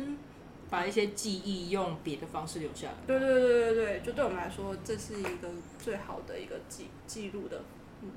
[0.69, 2.95] 把一些记忆用别的方式留下来。
[3.07, 5.49] 对对对对对，就对我们来说，这是一个
[5.79, 7.63] 最好的一个记记录的，
[8.03, 8.11] 嗯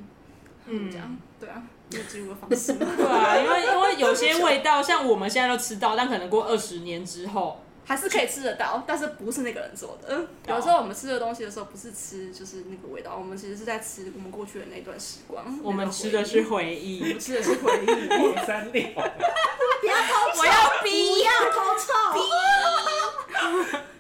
[0.66, 2.74] 嗯，这样对啊，一个记录的方 式。
[2.74, 7.62] 对啊，因为因为有些 味道，像我们现在都吃到，但可能过二十年之后。
[7.88, 10.28] 还是可以吃得到，但是不是那个人做的。
[10.48, 15.60] 有时候我们吃的东西的时候，不是吃就是那个味道，我们其实是在吃我们过去的那段时光。
[15.62, 18.10] 我们吃的是回忆，我们吃的是回忆。
[18.10, 21.94] 黄三六，不要偷臭，我要逼，不要偷臭。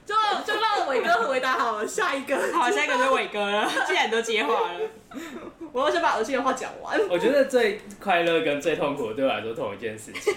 [0.03, 0.15] 就
[0.45, 2.35] 就让伟哥回答好了，下一个。
[2.53, 3.71] 好，下一个是伟哥了。
[3.85, 4.79] 既然都接话了，
[5.71, 6.99] 我要先把耳机的话讲完。
[7.07, 10.33] 我觉得最快乐跟最痛苦的对我来说同一件事情。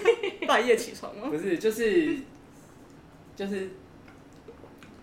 [0.47, 1.29] 半夜起床吗？
[1.31, 2.15] 不是，就是。
[3.39, 3.69] 就是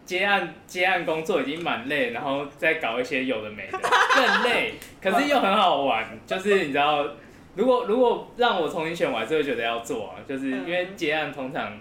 [0.05, 6.07] 接案接案工作已经蛮累，然后再搞一些有的没的更累，可是又很好玩。
[6.27, 7.09] 就是你知道，
[7.55, 10.17] 如果如果让我重新选，我还是会觉得要做啊。
[10.29, 11.79] 就是因为接案通常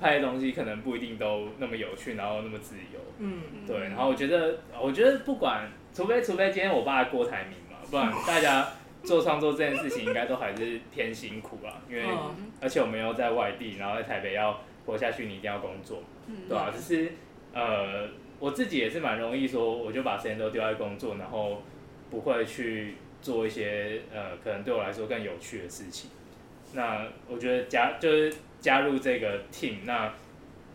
[0.00, 2.98] 拍的东西可能不一定都那么有趣，然后那么自由。
[3.18, 3.78] 嗯，对。
[3.82, 8.70] 然后我觉得，我觉得不管，除非除非今天我爸郭台铭嘛，不然大家
[9.04, 11.78] 做创作这件事情应该都还是偏辛苦啊。
[11.88, 12.02] 因为
[12.60, 14.58] 而且我们又在外地，然后在台北要。
[14.86, 16.70] 活下去，你一定要工作，嗯、对吧、啊？
[16.70, 17.12] 就是
[17.52, 18.08] 呃，
[18.38, 21.62] 我自己也是蛮容易说，我就把时间都丢在工作，然后
[22.10, 26.10] 不会去做一些呃，可能对我来说更有趣的事情。
[26.74, 30.12] 那我觉得加就是加入这个 team，那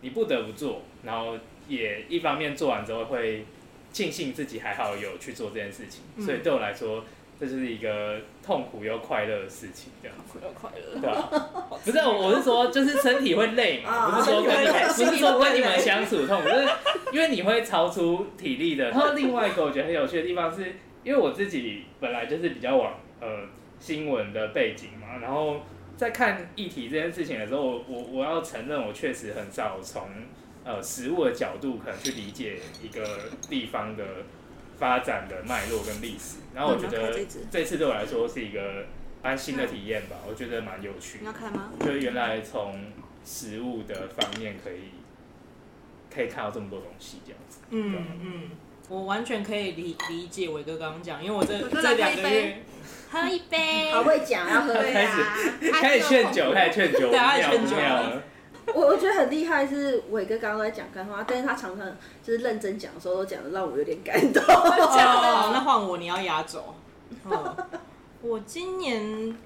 [0.02, 1.36] 你不得不做，然后
[1.68, 3.44] 也一方面做完之后会
[3.92, 7.04] 庆幸自己还好有去做这件事情，嗯、所以对我来说
[7.40, 10.40] 这是一个痛苦又快乐的事情，这样子。
[10.42, 11.30] 又快乐，对啊，
[11.86, 16.68] 不是，我是说，就是身体会累嘛，不是说跟你们， 不是说跟你们相处痛苦，就是
[17.12, 18.90] 因为你会超出体力的。
[18.92, 20.64] 然后另外一个我觉得很有趣的地方是，
[21.04, 23.28] 因为我自己本来就是比较往呃
[23.80, 25.58] 新闻的背景嘛，然后
[25.96, 30.10] 在看议题这件事情的时候，我我我要承认，我确实很少从
[30.64, 33.06] 呃食物的角度可能去理解一个
[33.48, 34.04] 地方的。
[34.78, 37.12] 发展的脉络跟历史，然后我觉得
[37.50, 38.86] 这次对我来说是一个
[39.24, 41.18] 蛮新的体验吧，我觉得蛮有趣。
[41.22, 41.72] 你要看吗？
[41.84, 42.92] 就原来从
[43.26, 44.92] 食物的方面可以
[46.14, 47.60] 可以看到这么多东西，这样子。
[47.70, 48.50] 嗯嗯，
[48.90, 52.64] 我完全可以理理解伟哥刚刚讲，因为我这这两个月
[53.10, 54.94] 喝一杯，好会讲，要喝呀。
[54.94, 57.76] 开始开始劝酒， 开始劝酒，对，开始劝酒。
[58.74, 61.88] 我我觉得很厉害，是伟哥刚刚在讲干话，但是他常常
[62.22, 64.44] 就是认真讲的时候，都讲的让我有点感动。
[64.44, 66.76] 哦，那换我，你要压轴。
[68.22, 69.38] 我今年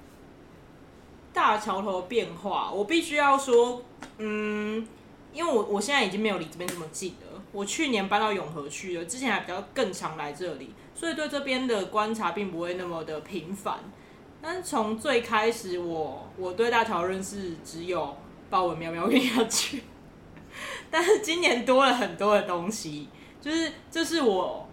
[1.32, 3.84] 大桥头变化，我必须要说，
[4.18, 4.88] 嗯，
[5.32, 7.42] 因为我我现在已经没有离这边这么近了。
[7.52, 13.80] 我去年搬到永和去了，之前还比较更常来这里，所以对这边的观察并不会那么的频繁。
[14.42, 18.18] 但是从最开始我，我我对大桥认识只有。
[18.52, 19.82] 豹纹喵喵跟下去，
[20.92, 23.08] 但是今年多了很多的东西，
[23.42, 24.68] 就是这是我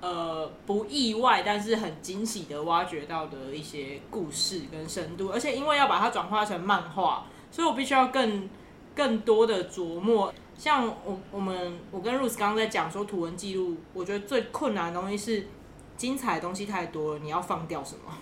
[0.00, 8.48] 呃不意外，但是很惊喜的挖掘到的一些故事跟深度，而且因为要把它转化成漫画，所以我必须要更
[8.94, 10.32] 更多的琢磨。
[10.56, 15.48] 像我我们我跟 Ruth 刚刚在讲说图文记录，我觉得最困难的东西是
[15.96, 18.16] 精彩的东西太多了，你要放掉什么？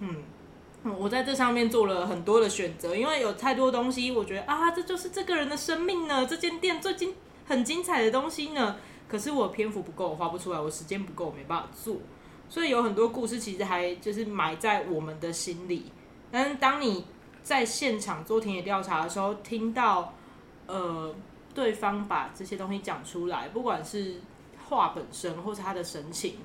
[0.00, 0.24] 嗯。
[0.84, 7.14] 我在这上面做了很多的选择，因为有太多东西，我觉得啊，这就是这个人的生命呢，这间店最精
[7.46, 8.76] 很精彩的东西呢。
[9.08, 11.96] 可是我篇幅不够，我画不出来，我时间不够，我没办法做。
[12.48, 15.90] 所以有很多故事其实还就是埋在我们的心里。
[16.30, 17.06] 但是当你
[17.42, 20.12] 在现场做田野调查的时候，听到
[20.66, 21.14] 呃
[21.54, 24.20] 对方把这些东西讲出来，不管是
[24.68, 26.36] 话本身，或是他的神情。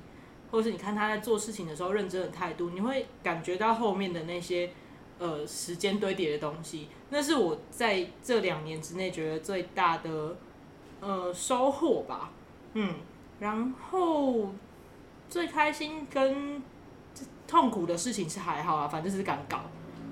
[0.50, 4.70] 或者是你看他在做事情的时候认真的态度，你会感觉到后面的那些
[5.18, 10.36] 呃时间堆叠的东西，那是我在这两年之内觉得最大的
[11.00, 12.32] 呃收获吧。
[12.74, 12.94] 嗯，
[13.38, 14.52] 然后
[15.28, 16.62] 最开心跟
[17.46, 19.62] 痛苦的事情是还好啊，反正是敢搞，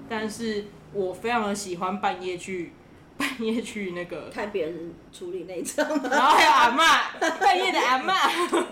[0.08, 2.72] 但是我非常的喜欢半夜去
[3.16, 8.64] 半夜去那个看别人处理内脏，然后还有阿嬷半夜的阿嬷。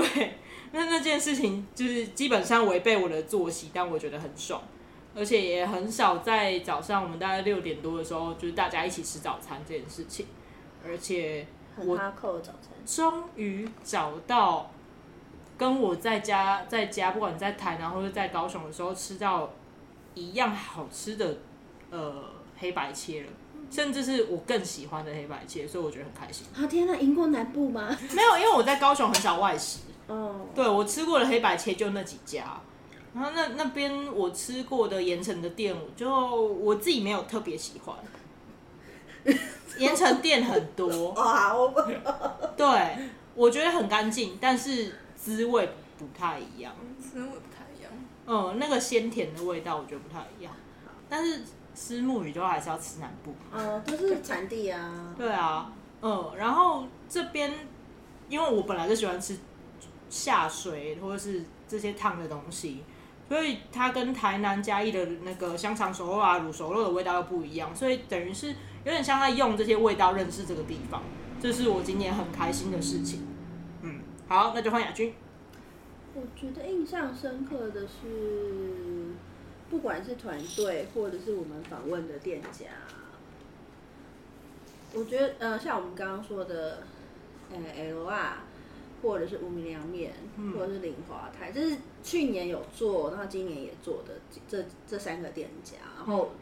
[0.00, 0.34] 对，
[0.72, 4.60] 那那件事情就是基本上违背我的作息，但我觉得很爽，
[5.14, 10.26] 而且也很少在早上我们大概六点多的时候，就是大家一起吃早餐这件事情，
[10.86, 11.98] 而且我
[12.84, 14.70] 终于找到
[15.56, 19.50] 跟我在家在家，不管在台南或者在高雄的时候吃到
[20.14, 21.38] 一样好吃的
[21.90, 22.24] 呃
[22.58, 23.28] 黑白切了。
[23.68, 26.46] 甚至是我更喜欢的黑白切，所以我觉得很开心。
[26.54, 27.88] 啊天哪，赢过南部吗？
[28.14, 29.80] 没有，因为我在高雄很少外食。
[30.06, 30.46] 哦。
[30.54, 32.60] 对，我吃过的黑白切就那几家，
[33.14, 37.96] 然后那那边我吃过的盐城的店，就我自己没有特别喜欢。
[39.78, 41.10] 盐城店很多。
[41.16, 41.80] 哇，我不。
[42.56, 42.98] 对，
[43.34, 46.72] 我觉得很干净，但是滋味不太一样。
[47.00, 47.92] 滋味不太一样。
[48.26, 50.52] 嗯，那个鲜甜的味道我觉得不太一样，
[51.08, 51.42] 但是。
[51.78, 55.14] 吃木鱼都还是要吃南部，嗯，都是产地啊。
[55.14, 57.52] 对啊，嗯，然后这边，
[58.30, 59.36] 因为我本来就喜欢吃
[60.08, 62.82] 下水或者是这些烫的东西，
[63.28, 68.48] 所以它跟台南嘉义的那个香肠熟肉啊、卤熟肉的味道又不一样，所以等于是
[68.84, 71.02] 有点像在用这些味道认识这个地方，
[71.40, 73.26] 这是我今年很开心的事情。
[73.82, 75.14] 嗯，好，那就换雅君。
[76.14, 79.14] 我觉得印象深刻的是。
[79.68, 82.66] 不管是团队或者是我们访问的店家，
[84.94, 86.84] 我觉得呃，像我们刚刚说的，
[87.50, 88.34] 呃，LR，
[89.06, 90.12] 或者是无名凉面，
[90.52, 94.14] 或者是林华泰，这是去年有做，然后今年也做的
[94.48, 96.32] 这这三个店家，然后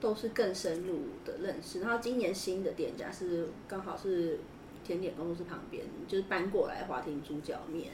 [0.00, 1.80] 都是更深入的认识。
[1.80, 4.40] 然后今年新的店家是刚好是
[4.84, 7.92] 甜点工作室旁边，就是搬过来华庭猪脚面，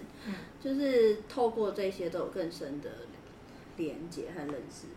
[0.60, 2.88] 就是透过这些都有更深的。
[3.76, 4.88] 连接和认识，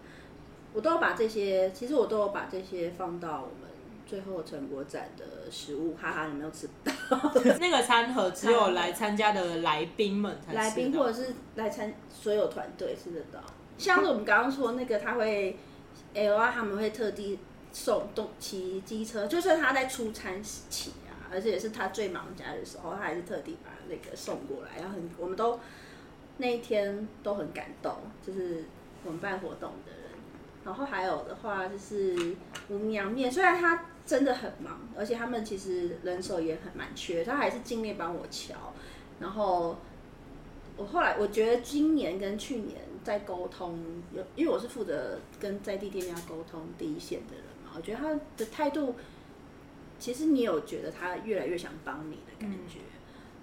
[0.74, 3.72] 我都把这些，其实我都有把这些放到我们
[4.06, 6.68] 最后成果展的食物，哈哈，你没有吃。
[7.60, 13.40] 那个餐盒只有来参加的来宾们才来宾或者是来参所有团队吃得到。
[13.78, 15.58] 像是我们刚刚说那个，他会
[16.14, 17.40] L R 他们会特地
[17.72, 25.60] 送动骑机车，就算他在出餐期啊，而且也是他最忙家的时候，他还是特地把那个送过来，然后很我们都。
[26.38, 27.96] 那一天都很感动，
[28.26, 28.64] 就是
[29.06, 30.02] 我们办活动的人。
[30.66, 32.36] 然后还有的话就是
[32.70, 38.74] 无名凉面，虽然他真的很忙，而且他们其实人手也很蛮缺，他还是尽力帮我瞧。
[39.20, 39.78] 然后
[40.76, 43.80] 我后来我觉得今年跟去年在沟通，
[44.14, 48.96] 有因为我是负责跟在地店家沟通第一线的人嘛，我觉得他的态度，
[50.00, 52.80] 其实你有觉得他越来越想帮你的感觉。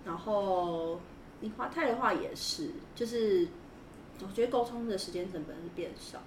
[0.05, 1.01] 然后
[1.41, 3.49] 你华泰的话也是，就是
[4.23, 6.21] 我觉得沟通的时间成本是变少。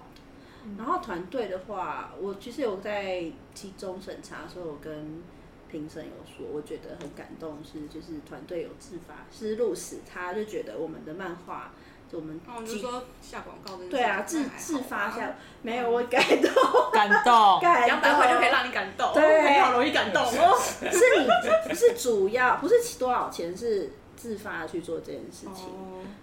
[0.78, 5.22] 然后团队的话，我其实有在期中审查的时候，我跟
[5.70, 11.72] 评审有说，我觉得很感动是，就是团队有自发，是路史他就觉得我们的漫画，
[12.10, 16.50] 就我们哦，你说下广告的对啊，自自发下没有我感动，
[16.92, 20.56] 感动，两百块就可以让你感动，对，好容易感动哦。
[20.58, 21.28] 是你
[21.68, 25.68] 不是主要，不是多少钱，是自发去做这件事情，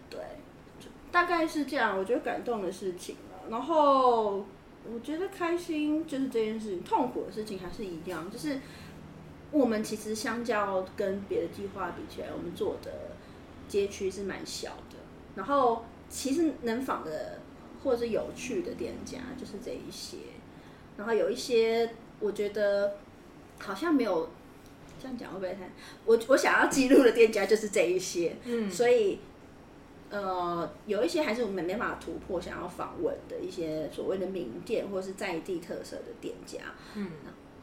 [0.09, 0.19] 对，
[1.11, 3.17] 大概是这样，我觉得感动的事情。
[3.51, 4.45] 然后
[4.91, 8.61] 我觉得开心就是这件事情，痛苦的事情还是一样，就是
[9.51, 12.91] 我们其实相较跟别的计划比起来，我们做的
[13.67, 14.95] 街区是蛮小的。
[15.35, 17.39] 然后其实能访的
[17.83, 20.17] 或者是有趣的店家就是这一些，
[20.95, 22.95] 然后有一些我觉得
[23.59, 24.29] 好像没有
[24.97, 25.69] 这样讲会不会太？
[26.05, 29.19] 我我想要记录的店家就是这一些，嗯，所以。
[30.12, 36.59] 呃，有一些还是我们没办法突破，想要访问的一些所谓的名店或者是在地特色的店家。
[36.95, 37.09] 嗯，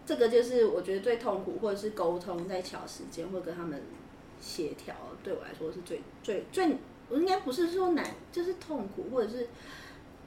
[0.07, 3.83] 这个就是我觉得最痛苦，或者是沟通在巧时间，或跟他们
[4.41, 6.77] 协调，对我来说是最最最，
[7.11, 9.47] 我应该不是说难，就是痛苦，或者是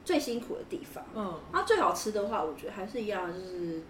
[0.04, 1.04] 最辛苦的地方。
[1.14, 3.82] 嗯，啊，最好吃的话，我觉得还是一样，就是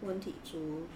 [0.00, 0.86] 温体猪。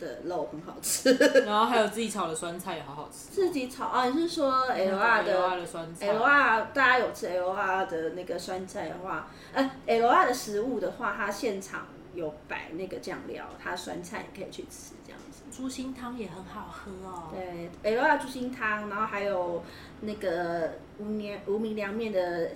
[0.00, 1.12] 的肉很好吃，
[1.46, 3.30] 然后还有自己炒的酸菜也好好吃。
[3.30, 4.06] 自己炒啊？
[4.06, 15.42] 你是说 L R 的 L R 的酸菜？L R 大家有吃 L R 的那个酸菜的话，呃，L R 的食物的话，它现场有摆那个酱料，它酸菜也可以去吃这样子。
[15.52, 17.28] 猪心汤也很好喝哦。
[17.32, 19.62] 对，L R 猪心汤，然后还有
[20.00, 22.50] 那个无名无名凉面的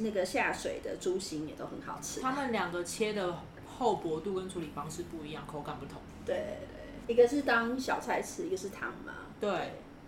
[0.00, 2.20] 那个下水的猪心也都很好吃。
[2.20, 3.38] 他们两个切的
[3.78, 6.00] 厚薄度跟处理方式不一样，口感不同。
[6.26, 9.12] 对对，一个是当小菜吃，一个是汤嘛。
[9.40, 9.50] 对，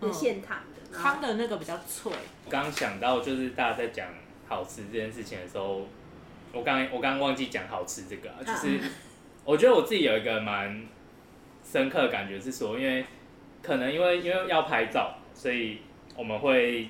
[0.03, 2.11] 是现烫的，汤的那个比较脆。
[2.45, 4.09] 我刚想到就是大家在讲
[4.49, 5.87] 好吃这件事情的时候，
[6.53, 8.81] 我刚我刚刚忘记讲好吃这个，就是
[9.45, 10.87] 我觉得我自己有一个蛮
[11.63, 13.05] 深刻的感觉是说，因为
[13.63, 15.79] 可能因为因为要拍照，所以
[16.17, 16.89] 我们会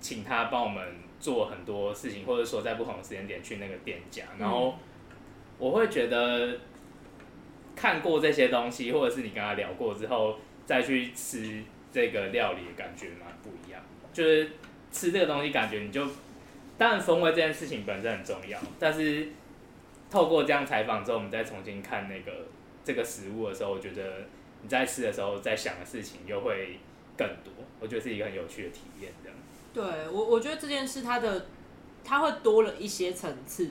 [0.00, 4.76] 请他帮我们做很多事情，或者说在不同的时间点去那个店家，然后
[5.58, 6.58] 我会觉得。
[7.74, 13.80] 看过这些东西，或者是你跟他聊过之后，再去吃这个料理感觉蛮不一样。
[14.12, 14.50] 就是
[14.90, 16.06] 吃这个东西，感觉你就
[16.76, 19.28] 当然风味这件事情本身很重要，但是
[20.10, 22.46] 透过这样采访之后，我们再重新看那个
[22.84, 24.28] 这个食物的时候，我觉得
[24.62, 26.78] 你在吃的时候在想的事情又会
[27.16, 27.52] 更多。
[27.80, 29.38] 我觉得是一个很有趣的体验，这样。
[29.72, 31.46] 对我，我觉得这件事它的
[32.04, 33.70] 它会多了一些层次。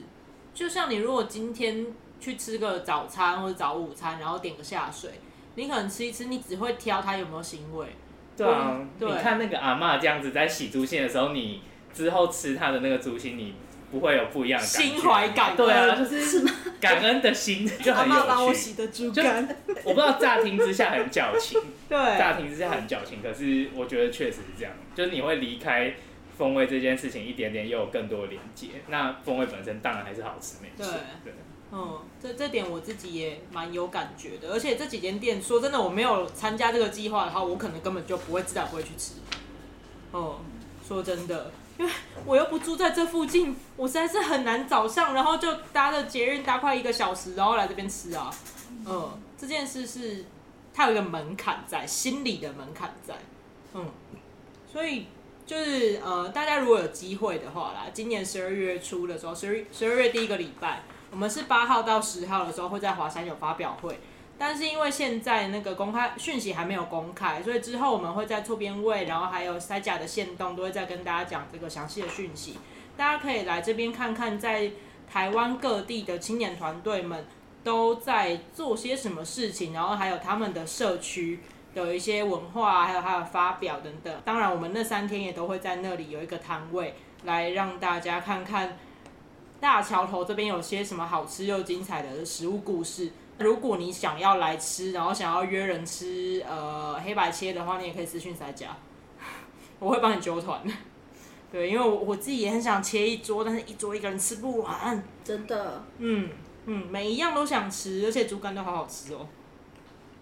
[0.52, 1.86] 就像你如果今天。
[2.22, 5.10] 去吃个早餐或者早午餐，然后点个下水，
[5.56, 7.88] 你可能吃一吃，你只会挑它有没有腥味。
[8.36, 11.62] 对啊，对，你看那个阿妈这样子在洗猪心的时候，你
[11.92, 13.54] 之后吃它的那个猪心，你
[13.90, 14.88] 不会有不一样的感觉。
[14.88, 16.46] 心怀感恩，对啊，就是
[16.80, 18.20] 感恩的心就很有趣。
[18.20, 21.60] 阿嬷帮我洗的猪肝，我不知道乍听之下很矫情，
[21.90, 25.92] 对，乍听之下很矫情，可是我觉得确实是这样，就是你会离开
[26.38, 28.68] 风味这件事情一点点，又有更多的连接。
[28.88, 30.90] 那风味本身当然还是好吃，没错，
[31.22, 31.32] 对。
[31.74, 39.14] 嗯，这这点我自己也蛮有感觉的，而且这几间店，说真的，我没有参加这个计划的话，我可能根本就不会自然，不会去吃。
[40.10, 40.40] 哦、
[40.86, 41.90] 说真的，因为
[42.26, 48.30] 我又不住在这附近，我实在是很难早上，然后就搭着捷运搭快一个小时，然后来这边吃啊。
[48.86, 50.26] 嗯，这件事是
[50.74, 53.14] 它有一个门槛在，心理的门槛在。
[53.72, 53.86] 嗯，
[54.70, 55.06] 所以
[55.46, 60.82] 就是呃，大家如果有机会的话啦，今年十二月初的时候，十二十二月第一个礼拜。
[61.12, 64.00] 我们是八号到十号的时候会在华山有发表会，
[64.38, 72.56] 但是因为现在那个公开讯息还没有公开，所以之后我们会在错边位，然后还有塞甲的线动都会再跟大家讲这个详细的讯息。
[72.96, 74.70] 大家可以来这边看看，在
[75.06, 77.26] 台湾各地的青年团队们
[77.62, 81.40] 都在做些什么事情，然后还有他们的社区
[81.74, 84.12] 的一些文化，还有还有发表等等。
[84.24, 86.94] 当然，我们那三天也都会在那里有一个摊位，
[87.24, 88.78] 来让大家看看。
[89.62, 93.12] 大桥头这边有些什么好吃又精彩的食物故事？
[93.38, 98.76] 如果你想要来吃，然后想要约人吃，呃，黑白切的话，你也可以私讯三家，
[99.78, 100.60] 我会帮你揪团。
[101.52, 105.84] 对，因为我我自己也很想切一桌，但是一桌一个人吃不完，真的。
[105.98, 106.28] 嗯
[106.66, 109.28] 嗯，每一样都想吃，而且猪肝都好好吃哦。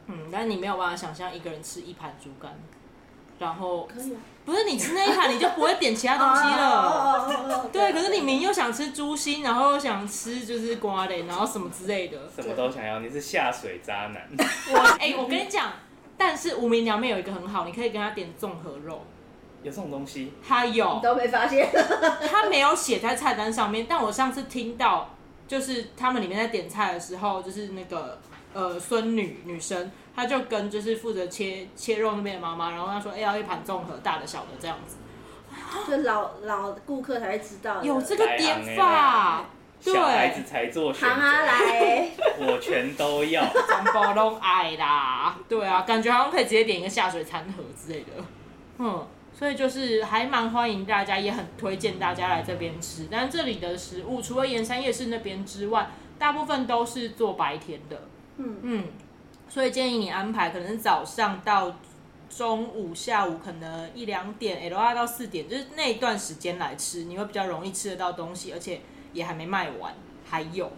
[0.08, 2.52] 嗯，但是你没有办法想象一个人吃一盘猪肝，
[3.38, 4.20] 然后可以啊。
[4.44, 7.68] 不是你吃那一盘，你就不会点其他东西了。
[7.72, 13.00] 对， 可是你明又想吃猪心，然后又想吃就是瓜类，然后什么之类的，什么都想要。
[13.00, 14.26] 你是下水渣男。
[14.72, 15.72] 我哎、我跟你讲，
[16.16, 19.04] 但是无名凉面有一个很好，你可以跟他点综合肉。
[19.62, 20.32] 有这种东西？
[20.46, 20.94] 他有。
[20.94, 21.68] 你都没发现？
[22.30, 25.10] 他没有写在菜单上面，但我上次听到，
[25.46, 28.18] 就是他们里面在点菜的时候，就是那个
[28.52, 29.90] 呃孙女女生。
[30.14, 34.96] 她就跟就是负责切切肉那边的妈妈，然后她说：“哎、欸，要一盘综合大的小的这样子。”
[35.88, 39.44] 就老老顾客才会知道有这个点法，
[39.82, 41.16] 对，小孩子才做选择。
[41.16, 45.38] 来，我全都要， 全部都爱啦。
[45.48, 48.06] 对啊，感觉好像可以直接点一个下水餐盒之类的。
[48.78, 53.08] 嗯，所以就是还蛮欢迎大家，也很推荐大家来这边吃。
[53.10, 55.88] 但这里的食物除了盐山夜市那边之外，
[56.18, 58.02] 大部分都是做白天的。
[58.40, 58.84] 嗯嗯。
[59.48, 61.74] 所以建议你安排，可能是早上到
[62.28, 68.80] 中午、下午可能一两点，L 二到四点，就是那一段时间来吃，你会比较容易吃得到东西，而且
[69.12, 69.92] 也还没卖完，
[70.24, 70.70] 还有，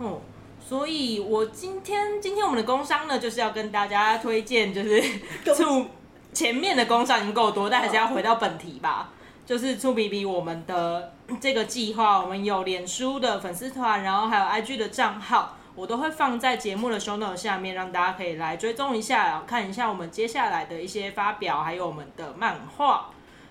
[0.00, 0.18] 嗯，
[0.58, 5.00] 所以我今天今天我们的工商呢，就是要跟大家推荐，就是
[5.54, 5.86] 醋
[6.32, 9.12] 前面的工商已经够多，但还是要回到本题吧，
[9.46, 15.56] 就是醋比比我们的这个计划，我们有脸书的粉丝团，然后还有 IG 的账号。
[15.74, 23.10] 我都会放在节目的 show note 下面，让大家可以来追踪一下，然后看一下我们接下来的一些发表，还有我们的漫画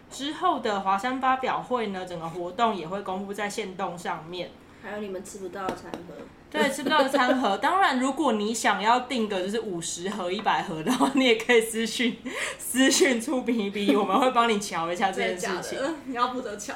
[0.09, 4.51] 之后的华山发表会呢，整个活动也会公布在限动上面。
[4.83, 6.15] 还有你们吃不到的餐盒，
[6.49, 7.55] 对，吃不到的餐盒。
[7.57, 12.17] 当然，如果你想要订个就是五十盒、一百盒的话，你也可以私讯
[12.57, 15.95] 私讯出比比，我们会帮你瞧一下这件事情。
[16.05, 16.75] 你要负责瞧。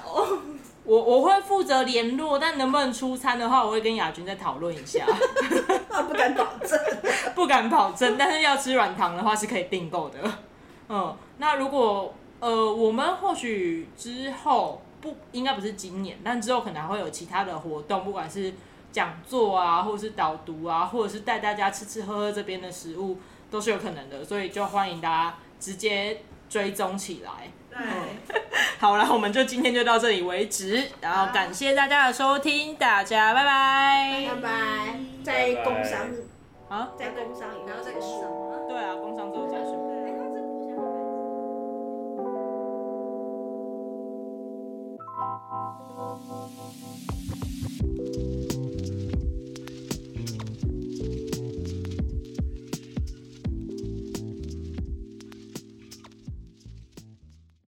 [0.86, 5.05] 我我会负责联络，但能不能出餐的话，我会跟亚军再讨论一下。
[6.07, 6.79] 不敢保证，
[7.33, 10.19] 不敢保证，但是要吃软糖的话是可以订购的。
[10.88, 18.53] 嗯，那如果呃，我们或许之后不应该不是今年，但之后可能还会有其他的活动，不管是
[18.91, 23.17] 讲座啊，或者是导读啊，或者是带大家吃吃喝喝这边的食物，
[23.49, 24.23] 都是有可能的。
[24.23, 27.51] 所以就欢迎大家直接追踪起来。
[28.80, 35.99] 好啦，我们就今天就到这里为止，然后感谢大家的收听，大家拜拜，拜拜，在工商
[36.69, 39.86] 啊，在工商然后再数，对啊，工商之后再数。